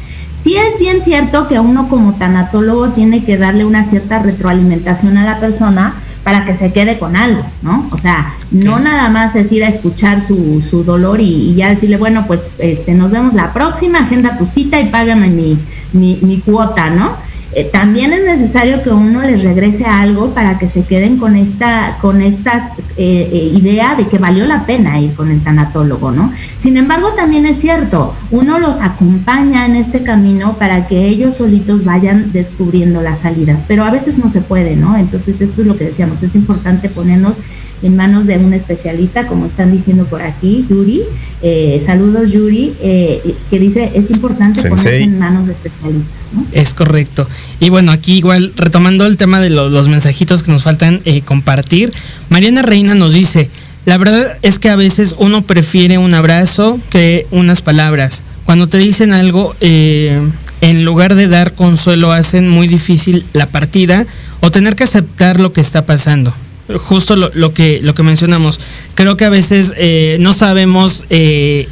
[0.43, 5.25] Sí es bien cierto que uno como tanatólogo tiene que darle una cierta retroalimentación a
[5.25, 7.87] la persona, para que se quede con algo, ¿no?
[7.91, 11.97] O sea, no nada más es ir a escuchar su, su dolor y, ya decirle,
[11.97, 15.57] bueno, pues este, nos vemos la próxima, agenda tu cita y págame mi,
[15.93, 17.15] mi, mi cuota, ¿no?
[17.53, 21.97] Eh, también es necesario que uno les regrese algo para que se queden con esta,
[21.99, 26.31] con estas eh, eh, idea de que valió la pena ir con el tanatólogo, ¿no?
[26.57, 31.83] Sin embargo, también es cierto, uno los acompaña en este camino para que ellos solitos
[31.83, 34.95] vayan descubriendo las salidas, pero a veces no se puede, ¿no?
[34.97, 37.35] Entonces esto es lo que decíamos, es importante ponernos
[37.81, 41.01] en manos de un especialista, como están diciendo por aquí, Yuri.
[41.41, 46.13] Eh, saludos, Yuri, eh, que dice, es importante ponerse en manos de especialistas.
[46.51, 47.27] Es correcto.
[47.59, 51.91] Y bueno, aquí igual, retomando el tema de los mensajitos que nos faltan eh, compartir,
[52.29, 53.49] Mariana Reina nos dice,
[53.85, 58.23] la verdad es que a veces uno prefiere un abrazo que unas palabras.
[58.45, 64.05] Cuando te dicen algo, en lugar de dar consuelo, hacen muy difícil la partida
[64.41, 66.33] o tener que aceptar lo que está pasando
[66.79, 68.59] justo lo, que, lo que mencionamos.
[68.95, 71.67] Creo que a veces eh, no sabemos eh,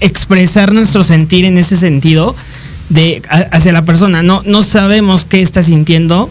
[0.00, 2.34] expresar nuestro sentir en ese sentido
[2.88, 4.22] de hacia la persona.
[4.22, 6.30] No, no sabemos qué está sintiendo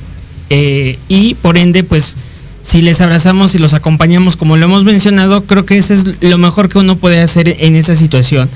[0.49, 2.17] eh, y por ende, pues,
[2.61, 6.37] si les abrazamos y los acompañamos como lo hemos mencionado, creo que eso es lo
[6.37, 8.49] mejor que uno puede hacer en esa situación.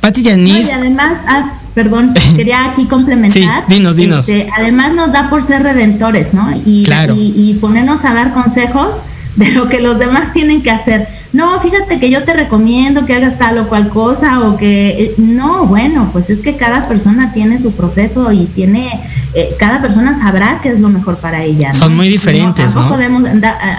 [0.00, 0.68] Pati Yanis.
[0.68, 3.64] y además, ah, perdón, quería aquí complementar.
[3.66, 4.28] Sí, dinos, dinos.
[4.28, 6.50] Este, además nos da por ser redentores, ¿no?
[6.64, 6.86] Y,
[7.36, 8.94] y, ponernos a dar consejos
[9.36, 11.08] de lo que los demás tienen que hacer.
[11.36, 15.14] No, fíjate que yo te recomiendo que hagas tal o cual cosa o que eh,
[15.18, 18.88] no, bueno, pues es que cada persona tiene su proceso y tiene
[19.34, 21.74] eh, cada persona sabrá qué es lo mejor para ella.
[21.74, 22.84] Son muy diferentes, ¿no?
[22.84, 23.24] No podemos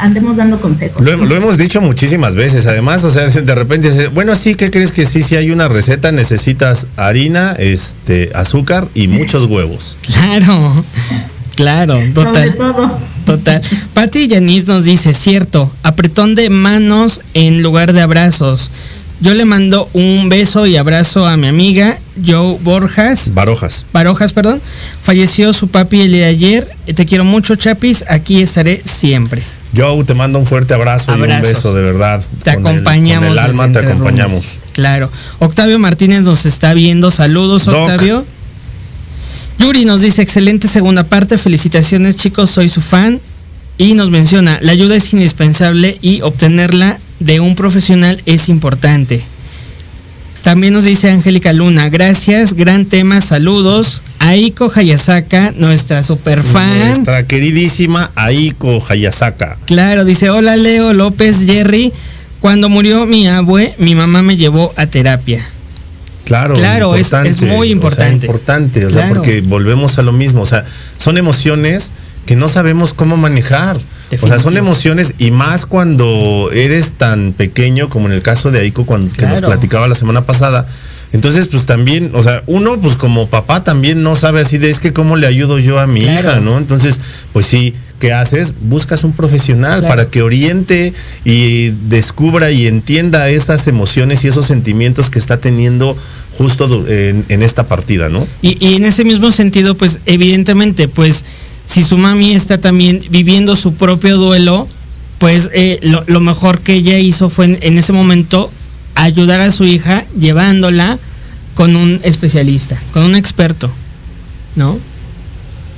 [0.01, 1.01] andemos dando consejos.
[1.01, 5.08] Lo, hemos dicho muchísimas veces, además, o sea, de repente, bueno, sí, ¿qué crees que
[5.08, 9.97] sí, si hay una receta, necesitas harina, este, azúcar y muchos huevos.
[10.08, 10.84] Claro.
[11.58, 12.55] Claro, total.
[12.55, 12.97] todo.
[13.26, 13.62] Total.
[13.93, 18.72] Pati Yanis nos dice, cierto, apretón de manos en lugar de abrazos.
[19.20, 23.34] Yo le mando un beso y abrazo a mi amiga Joe Borjas.
[23.34, 23.86] Barojas.
[23.91, 24.62] Barojas, perdón.
[25.01, 26.76] Falleció su papi el día de ayer.
[26.95, 28.05] Te quiero mucho, Chapis.
[28.08, 29.41] Aquí estaré siempre.
[29.76, 32.22] Joe, te mando un fuerte abrazo y un beso, de verdad.
[32.43, 33.32] Te acompañamos.
[33.32, 34.60] El, alma te acompañamos.
[34.74, 35.12] Claro.
[35.39, 37.10] Octavio Martínez nos está viendo.
[37.10, 38.24] Saludos, Octavio.
[39.60, 43.20] Yuri nos dice, excelente segunda parte, felicitaciones chicos, soy su fan.
[43.80, 49.22] Y nos menciona, la ayuda es indispensable y obtenerla de un profesional es importante.
[50.41, 54.01] También nos dice Angélica Luna, gracias, gran tema, saludos.
[54.20, 56.88] Aiko Hayasaka, nuestra super fan.
[56.88, 59.58] Nuestra queridísima Aiko Hayasaka.
[59.66, 61.93] Claro, dice, hola Leo López Jerry,
[62.39, 65.45] cuando murió mi abue, mi mamá me llevó a terapia.
[66.28, 68.25] Claro, claro es, muy importante.
[68.25, 70.65] importante, o sea, porque volvemos a lo mismo, o sea,
[70.97, 71.91] son emociones
[72.25, 73.78] que no sabemos cómo manejar.
[74.21, 78.59] O sea, son emociones y más cuando eres tan pequeño como en el caso de
[78.59, 80.65] Aiko cuando que nos platicaba la semana pasada.
[81.13, 84.80] Entonces, pues también, o sea, uno pues como papá también no sabe así de es
[84.80, 86.57] que cómo le ayudo yo a mi hija, ¿no?
[86.57, 86.99] Entonces,
[87.34, 88.54] pues sí, ¿qué haces?
[88.62, 90.93] Buscas un profesional para que oriente
[91.26, 95.98] y descubra y entienda esas emociones y esos sentimientos que está teniendo
[96.38, 98.28] justo en, esta partida, ¿no?
[98.41, 101.26] Y, y en ese mismo sentido, pues evidentemente, pues
[101.66, 104.68] si su mami está también viviendo su propio duelo,
[105.20, 108.52] pues eh, lo, mejor que ella hizo fue en, ese momento
[108.95, 110.98] ayudar a su hija llevándola
[111.56, 113.70] con un especialista, con un experto,
[114.56, 114.80] ¿no?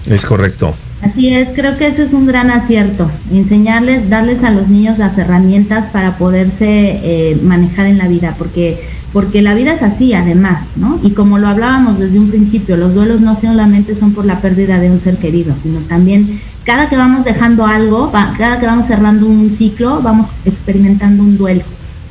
[0.06, 0.76] Es correcto.
[1.02, 5.18] Así es, creo que ese es un gran acierto, enseñarles, darles a los niños las
[5.18, 8.78] herramientas para poderse eh, manejar en la vida, porque
[9.14, 11.00] porque la vida es así además, ¿no?
[11.02, 14.80] Y como lo hablábamos desde un principio, los duelos no solamente son por la pérdida
[14.80, 19.26] de un ser querido, sino también cada que vamos dejando algo, cada que vamos cerrando
[19.26, 21.64] un ciclo, vamos experimentando un duelo.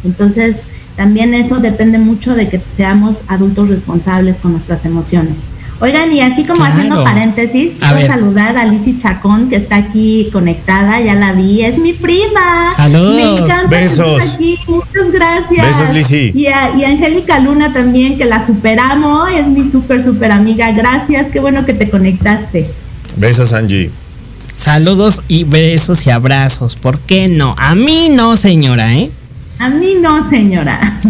[0.04, 0.56] Entonces,
[0.96, 5.36] también eso depende mucho de que seamos adultos responsables con nuestras emociones.
[5.80, 11.00] Oigan, y así como haciendo paréntesis, quiero saludar a Lizzy Chacón, que está aquí conectada,
[11.00, 12.72] ya la vi, es mi prima.
[12.74, 13.14] Saludos.
[13.14, 14.34] Me encanta Besos.
[14.34, 15.66] aquí, muchas gracias.
[15.66, 16.32] Besos, Lizzy.
[16.34, 20.72] Y, a, y Angélica Luna también, que la superamos, es mi súper, súper amiga.
[20.72, 22.68] Gracias, qué bueno que te conectaste.
[23.16, 23.90] Besos, Angie.
[24.56, 26.74] Saludos y besos y abrazos.
[26.74, 27.54] ¿Por qué no?
[27.56, 29.10] A mí no, señora, ¿eh?
[29.58, 31.00] A mí no, señora.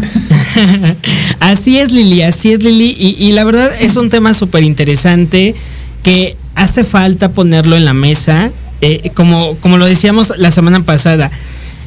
[1.41, 2.97] así es, Lili, así es, Lili.
[3.19, 5.55] Y, la verdad es un tema súper interesante
[6.03, 8.51] que hace falta ponerlo en la mesa.
[8.81, 11.31] Eh, como, como lo decíamos la semana pasada,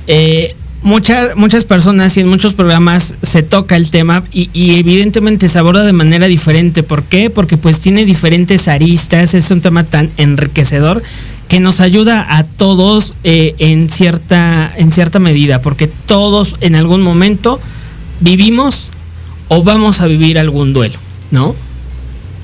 [0.08, 5.50] eh, muchas, muchas personas y en muchos programas se toca el tema y, y, evidentemente
[5.50, 6.84] se aborda de manera diferente.
[6.84, 7.30] ¿Por qué?
[7.30, 11.02] Porque pues tiene diferentes aristas, es un tema tan enriquecedor
[11.52, 17.02] que nos ayuda a todos eh, en, cierta, en cierta medida, porque todos en algún
[17.02, 17.60] momento
[18.22, 18.90] vivimos
[19.50, 20.98] o vamos a vivir algún duelo,
[21.30, 21.54] ¿no?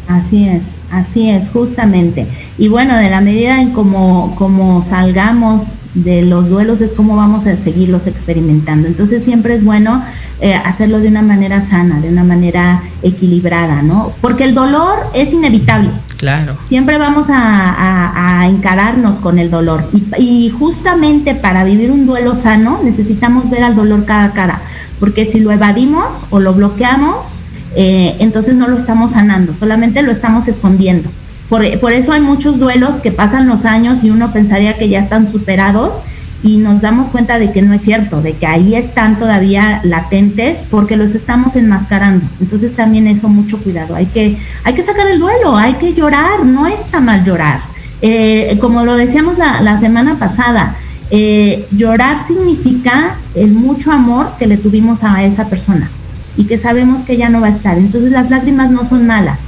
[0.09, 0.61] Así es,
[0.91, 2.27] así es, justamente.
[2.57, 7.47] Y bueno, de la medida en como, como salgamos de los duelos es como vamos
[7.47, 8.88] a seguirlos experimentando.
[8.88, 10.03] Entonces siempre es bueno
[10.39, 14.11] eh, hacerlo de una manera sana, de una manera equilibrada, ¿no?
[14.21, 15.89] Porque el dolor es inevitable.
[16.17, 16.57] Claro.
[16.67, 19.89] Siempre vamos a, encararnos con el dolor.
[20.17, 24.61] Y, justamente para vivir un duelo sano necesitamos ver al dolor cara a cara.
[24.99, 27.39] Porque si lo evadimos o lo bloqueamos,
[27.80, 31.09] eh, entonces no lo estamos sanando, solamente lo estamos escondiendo.
[31.47, 35.28] Por, eso hay muchos duelos que pasan los años y uno pensaría que ya están
[35.28, 35.99] superados
[36.41, 40.65] y nos damos cuenta de que no es cierto, de que ahí están todavía latentes
[40.71, 42.25] porque los estamos enmascarando.
[42.41, 43.93] Entonces también eso mucho cuidado.
[43.93, 47.59] Hay que, hay que sacar el duelo, hay que llorar, no está mal llorar.
[48.01, 50.75] Eh, como lo decíamos la, semana pasada,
[51.11, 55.91] eh, llorar significa el mucho amor que le tuvimos a esa persona
[56.38, 57.77] y que sabemos que ya no va a estar.
[57.77, 59.39] Entonces las lágrimas no son malas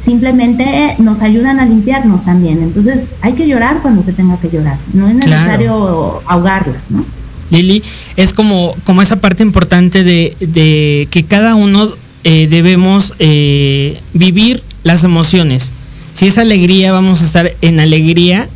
[0.00, 2.62] simplemente nos ayudan a limpiarnos también.
[2.62, 7.04] Entonces hay que llorar cuando se tenga que llorar, no es necesario ahogarlas, ¿no?
[7.50, 7.82] Lili,
[8.16, 11.90] es como, como esa parte importante de, que cada uno
[12.24, 15.72] eh, debemos eh, vivir las emociones.
[16.14, 18.48] Si es alegría, vamos a estar en alegría,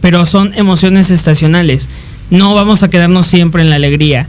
[0.00, 1.88] pero son emociones estacionales.
[2.30, 4.26] No vamos a quedarnos siempre en la alegría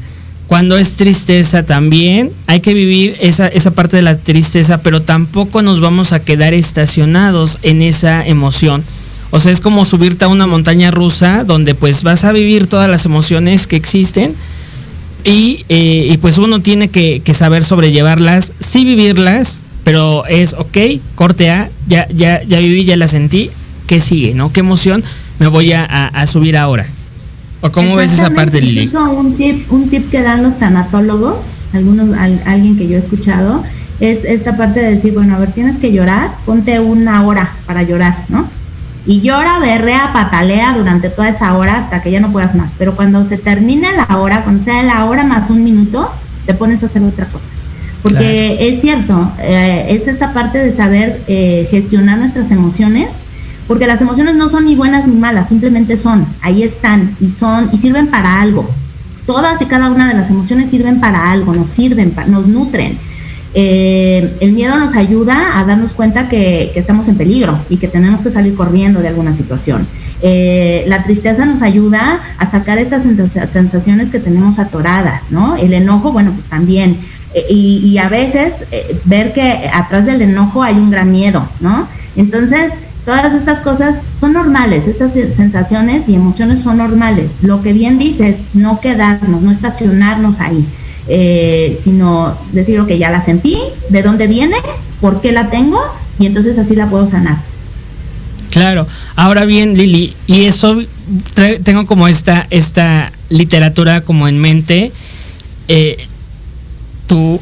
[0.48, 5.62] cuando es tristeza también, hay que vivir esa, esa parte de la tristeza, pero tampoco
[5.62, 8.84] nos vamos a quedar estacionados en esa emoción.
[9.32, 12.90] O sea, es como subirte a una montaña rusa donde pues vas a vivir todas
[12.90, 14.36] las emociones que existen
[15.24, 20.78] y, eh, pues uno tiene que, saber sobrellevarlas, sí vivirlas, pero es, ok,
[21.16, 23.50] corte A, ya, ya, ya viví, ya la sentí,
[23.88, 24.36] ¿qué sigue?
[24.36, 24.54] ¿No?
[24.54, 25.04] ¿Qué emoción
[25.40, 26.86] me voy a subir ahora?
[27.64, 28.92] ¿O cómo ves esa parte, Lili?
[28.94, 31.38] Un tip, un tip que dan los tanatólogos,
[31.72, 32.10] algunos,
[32.46, 33.64] alguien que yo he escuchado,
[34.02, 37.84] es esta parte de decir, bueno, a ver, tienes que llorar, ponte una hora para
[37.84, 38.46] llorar, ¿no?
[39.06, 42.72] Y llora, berrea, patalea durante toda esa hora hasta que ya no puedas más.
[42.78, 46.12] Pero cuando se termine la hora, cuando sea la hora más un minuto,
[46.46, 47.48] te pones a hacer otra cosa.
[48.02, 53.08] Porque es cierto, eh, es esta parte de saber eh, gestionar nuestras emociones
[53.68, 57.70] porque las emociones no son ni buenas ni malas, simplemente son, ahí están y son
[57.72, 58.70] y sirven para algo.
[59.26, 62.98] todas y cada una de las emociones sirven para algo, nos sirven, nos nutren.
[63.56, 68.22] Eh, el miedo nos ayuda a darnos cuenta que, estamos en peligro y que tenemos
[68.22, 69.88] que salir corriendo de alguna situación.
[70.22, 75.56] Eh, la tristeza nos ayuda a sacar estas sensaciones que tenemos atoradas, ¿no?
[75.56, 76.98] El enojo, bueno, pues también.
[77.36, 78.54] Eh, y, a veces
[79.06, 81.88] ver que atrás del enojo hay un gran miedo, ¿no?
[82.16, 82.74] Entonces,
[83.06, 87.32] todas estas cosas son normales, estas sensaciones y emociones son normales.
[87.42, 90.66] Lo que bien dices, no quedarnos, no estacionarnos ahí.
[91.08, 93.58] Eh, sino decir, ok, ya la sentí,
[93.90, 94.56] de dónde viene,
[95.02, 95.82] por qué la tengo,
[96.18, 97.38] y entonces así la puedo sanar.
[98.52, 100.78] Claro, ahora bien, Lili, y eso
[101.64, 104.92] tengo como esta, esta literatura como en mente,
[105.68, 106.08] eh,
[107.08, 107.42] tú,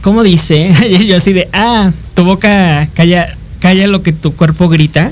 [0.00, 0.72] ¿cómo dice?
[1.06, 5.10] Yo así de, ah, tu boca calla, calla lo que tu cuerpo grita.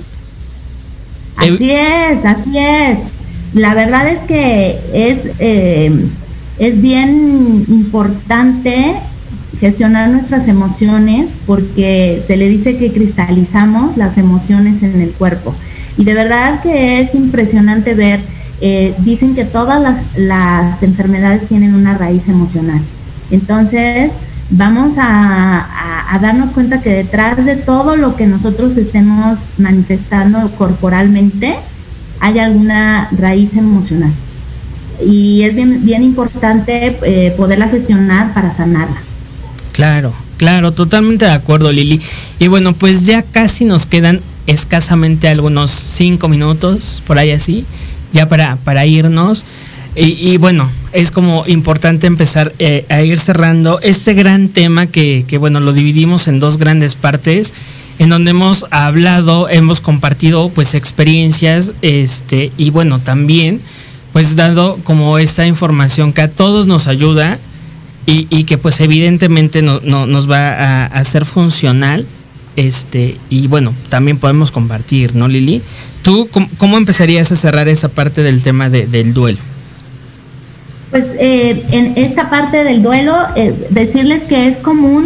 [1.36, 2.98] Así es, así es.
[3.54, 6.06] La verdad es que es eh,
[6.58, 8.94] es bien importante
[9.60, 15.54] gestionar nuestras emociones porque se le dice que cristalizamos las emociones en el cuerpo.
[15.96, 18.20] Y de verdad que es impresionante ver,
[18.60, 19.80] eh, dicen que todas
[20.16, 22.80] las, enfermedades tienen una raíz emocional.
[23.30, 24.12] Entonces,
[24.56, 31.54] vamos a, a, darnos cuenta que detrás de todo lo que nosotros estemos manifestando corporalmente,
[32.20, 34.12] hay alguna raíz emocional
[35.02, 38.96] y es bien, bien importante eh, poderla gestionar para sanarla.
[39.72, 42.00] Claro, claro, totalmente de acuerdo Lili.
[42.38, 47.64] Y bueno, pues ya casi nos quedan escasamente algunos cinco minutos, por ahí así,
[48.12, 49.44] ya para, para irnos.
[49.96, 55.58] Y, bueno, es como importante empezar eh, a ir cerrando este gran tema que, bueno,
[55.58, 57.52] lo dividimos en dos grandes partes,
[57.98, 63.60] en donde hemos hablado, hemos compartido pues experiencias, este, y bueno, también
[64.12, 67.38] pues dado como esta información que a todos nos ayuda
[68.06, 72.06] y, que pues evidentemente no, nos va a hacer funcional
[72.54, 75.62] este y bueno también podemos compartir no Lili
[76.02, 76.28] tú
[76.58, 79.38] cómo, empezarías a cerrar esa parte del tema del duelo
[80.94, 85.04] pues eh, en esta parte del duelo eh, decirles que es común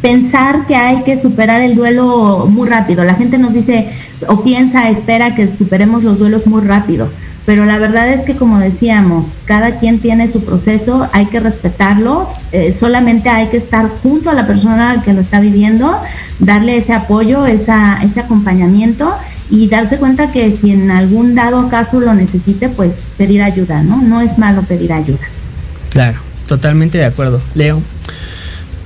[0.00, 3.02] pensar que hay que superar el duelo muy rápido.
[3.02, 3.88] La gente nos dice
[4.28, 7.08] o piensa espera que superemos los duelos muy rápido
[7.48, 12.28] pero la verdad es que como decíamos, cada quien tiene su proceso, hay que respetarlo,
[12.52, 15.98] eh, solamente hay que estar junto a la persona que lo está viviendo,
[16.40, 19.10] darle ese apoyo, esa, ese acompañamiento
[19.50, 24.02] y darse cuenta que si en algún dado caso lo necesite, pues pedir ayuda, ¿no?
[24.02, 25.18] No es malo pedir ayuda.
[25.90, 27.40] Claro, totalmente de acuerdo.
[27.54, 27.82] Leo.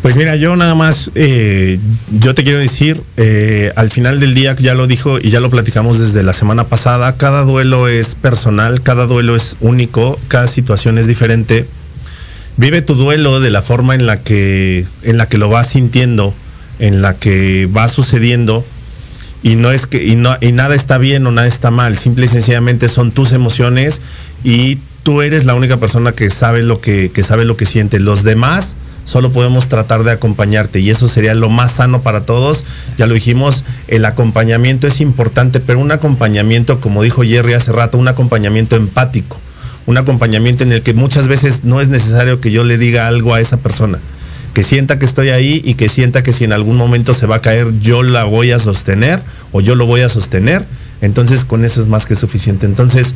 [0.02, 1.78] Pues mira, yo nada más, eh,
[2.10, 5.48] yo te quiero decir, eh, al final del día, ya lo dijo y ya lo
[5.48, 10.98] platicamos desde la semana pasada, cada duelo es personal, cada duelo es único, cada situación
[10.98, 11.66] es diferente.
[12.56, 16.34] Vive tu duelo de la forma en la que, en la que lo vas sintiendo,
[16.80, 18.64] en la que va sucediendo
[19.42, 22.26] y no es que y no y nada está bien o nada está mal, simple
[22.26, 24.00] y sencillamente son tus emociones
[24.44, 27.98] y tú eres la única persona que sabe lo que, que sabe lo que siente.
[27.98, 32.64] Los demás solo podemos tratar de acompañarte y eso sería lo más sano para todos.
[32.98, 37.98] Ya lo dijimos, el acompañamiento es importante, pero un acompañamiento, como dijo Jerry hace rato,
[37.98, 39.36] un acompañamiento empático,
[39.86, 43.34] un acompañamiento en el que muchas veces no es necesario que yo le diga algo
[43.34, 43.98] a esa persona,
[44.54, 47.36] que sienta que estoy ahí y que sienta que si en algún momento se va
[47.36, 50.64] a caer, yo la voy a sostener o yo lo voy a sostener.
[51.00, 52.66] Entonces con eso es más que suficiente.
[52.66, 53.14] Entonces,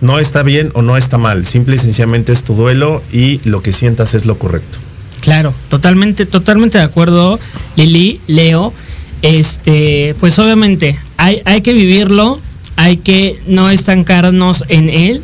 [0.00, 3.62] no está bien o no está mal, simple y sencillamente es tu duelo y lo
[3.62, 4.78] que sientas es lo correcto.
[5.20, 7.40] Claro, totalmente, totalmente de acuerdo,
[7.76, 8.72] Lili, Leo.
[9.22, 12.38] Este, pues obviamente hay, hay que vivirlo,
[12.76, 15.22] hay que no estancarnos en él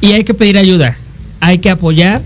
[0.00, 0.98] y hay que pedir ayuda,
[1.40, 2.20] hay que apoyar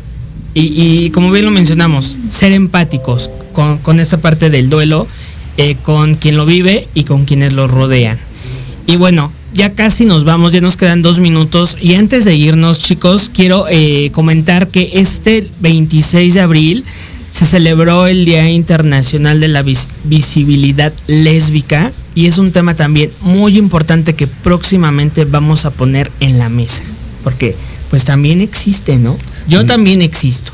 [0.59, 5.07] y, como bien lo mencionamos, ser empáticos con, con esta parte del duelo,
[5.59, 8.19] eh, con quien lo vive y con quienes lo rodean.
[8.87, 11.77] Y bueno, ya casi nos vamos, ya nos quedan dos minutos.
[11.81, 16.85] Y antes de irnos, chicos, quiero eh, comentar que este 26 de abril
[17.31, 19.63] se celebró el Día Internacional de la
[20.05, 26.39] Visibilidad Lésbica y es un tema también muy importante que próximamente vamos a poner en
[26.39, 26.83] la mesa.
[27.23, 27.57] Porque
[27.91, 29.16] pues también existe, ¿no?
[29.49, 29.66] Yo mm.
[29.66, 30.53] también existo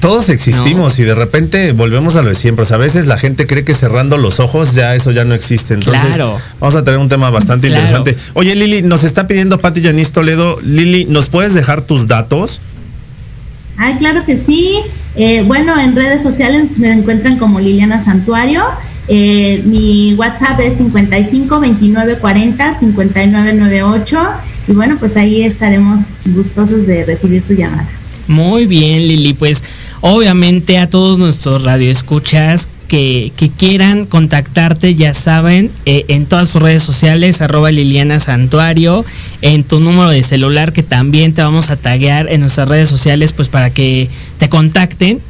[0.00, 2.66] todos existimos y de repente volvemos a lo de siempre.
[2.70, 5.74] a veces la gente cree que cerrando los ojos ya eso ya no existe.
[5.74, 6.18] Entonces
[6.60, 8.16] vamos a tener un tema bastante interesante.
[8.34, 10.58] Oye Lili, nos está pidiendo Pati Yanis Toledo.
[10.62, 12.60] Lili, ¿nos puedes dejar tus datos?
[13.76, 14.76] Ay, claro que sí.
[15.16, 18.64] Eh, bueno, en redes sociales me encuentran como Liliana Santuario.
[19.08, 24.18] Eh, mi WhatsApp es 55 29 40 59 98
[24.66, 27.88] y bueno, pues ahí estaremos gustosos de recibir su llamada.
[28.26, 29.62] Muy bien, Lili, pues
[30.00, 36.62] obviamente a todos nuestros radioescuchas que, que quieran contactarte, ya saben, eh, en todas sus
[36.62, 39.04] redes sociales, arroba Liliana Santuario,
[39.42, 43.32] en tu número de celular que también te vamos a taguear en nuestras redes sociales,
[43.32, 44.08] pues para que
[44.38, 45.20] te contacten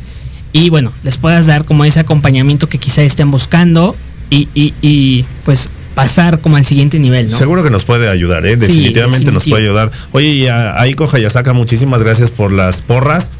[0.53, 3.97] y bueno, les puedas dar como ese acompañamiento que quizá estén buscando
[4.30, 7.38] y, y, y pues pasar como al siguiente nivel, ¿no?
[7.38, 8.57] Seguro que nos puede ayudar, ¿eh?
[8.57, 9.90] Definitivamente nos puede ayudar.
[10.12, 13.30] Oye, y a Aiko Hayasaka, muchísimas gracias por las porras.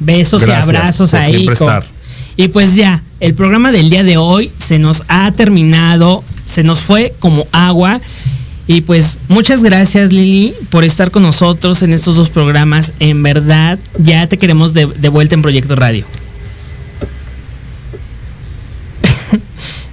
[0.00, 1.52] Besos y abrazos a Aiko.
[2.36, 6.80] Y pues ya, el programa del día de hoy se nos ha terminado, se nos
[6.80, 8.00] fue como agua.
[8.66, 12.92] Y pues muchas gracias Lili por estar con nosotros en estos dos programas.
[12.98, 16.04] En verdad, ya te queremos de, de vuelta en Proyecto Radio.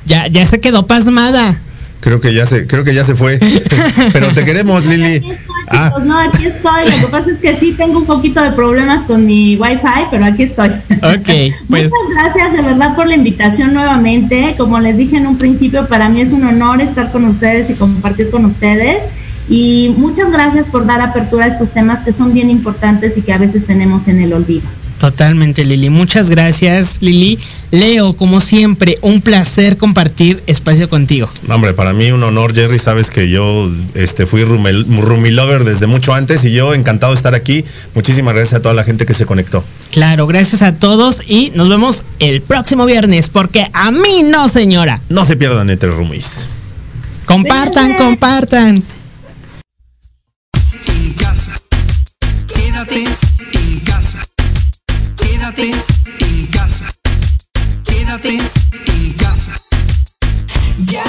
[0.05, 1.59] ya, ya se quedó pasmada.
[2.01, 3.39] Creo que ya se, creo que ya se fue.
[4.13, 5.17] Pero te queremos, Lili.
[5.17, 5.93] Aquí estoy, ah.
[6.03, 6.85] No, aquí estoy.
[6.85, 10.25] Lo que pasa es que sí tengo un poquito de problemas con mi wifi, pero
[10.25, 10.69] aquí estoy.
[10.69, 11.29] Ok.
[11.69, 11.89] Pues.
[11.89, 14.55] Muchas gracias de verdad por la invitación nuevamente.
[14.57, 17.75] Como les dije en un principio, para mí es un honor estar con ustedes y
[17.75, 19.03] compartir con ustedes.
[19.47, 23.31] Y muchas gracias por dar apertura a estos temas que son bien importantes y que
[23.31, 24.67] a veces tenemos en el olvido.
[25.01, 25.89] Totalmente, Lili.
[25.89, 27.39] Muchas gracias, Lili.
[27.71, 31.27] Leo, como siempre, un placer compartir espacio contigo.
[31.49, 32.77] Hombre, para mí un honor, Jerry.
[32.77, 37.33] Sabes que yo este, fui Rumi Lover desde mucho antes y yo encantado de estar
[37.33, 37.65] aquí.
[37.95, 39.63] Muchísimas gracias a toda la gente que se conectó.
[39.91, 45.01] Claro, gracias a todos y nos vemos el próximo viernes, porque a mí no, señora.
[45.09, 46.45] No se pierdan entre Rumis.
[47.25, 48.83] Compartan, compartan.
[50.85, 51.53] En casa.
[52.47, 53.30] Quédate.
[55.61, 55.85] Quédate
[56.21, 56.87] en casa.
[57.85, 58.35] Quédate
[58.87, 59.53] en casa.
[60.87, 61.03] Ya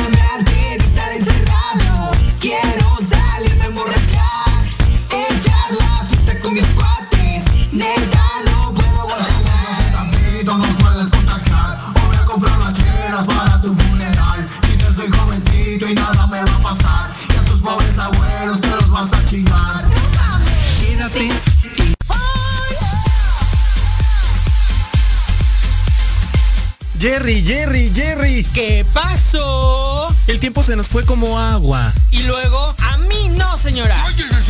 [27.02, 28.46] Jerry, Jerry, Jerry.
[28.54, 30.14] ¿Qué pasó?
[30.28, 31.92] El tiempo se nos fue como agua.
[32.12, 33.96] Y luego, a mí no, señora.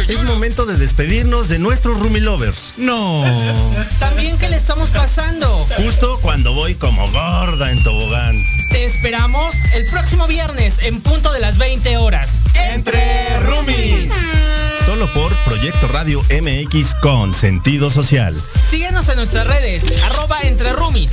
[0.07, 2.75] Es momento de despedirnos de nuestros Rumi Lovers.
[2.77, 3.25] No.
[4.01, 5.67] También que le estamos pasando.
[5.79, 8.37] Justo cuando voy como gorda en tobogán.
[8.69, 12.41] Te esperamos el próximo viernes en punto de las 20 horas.
[12.75, 14.13] Entre Rumis.
[14.85, 18.35] Solo por Proyecto Radio MX con sentido social.
[18.69, 21.13] Síguenos en nuestras redes, arroba entre Rumis.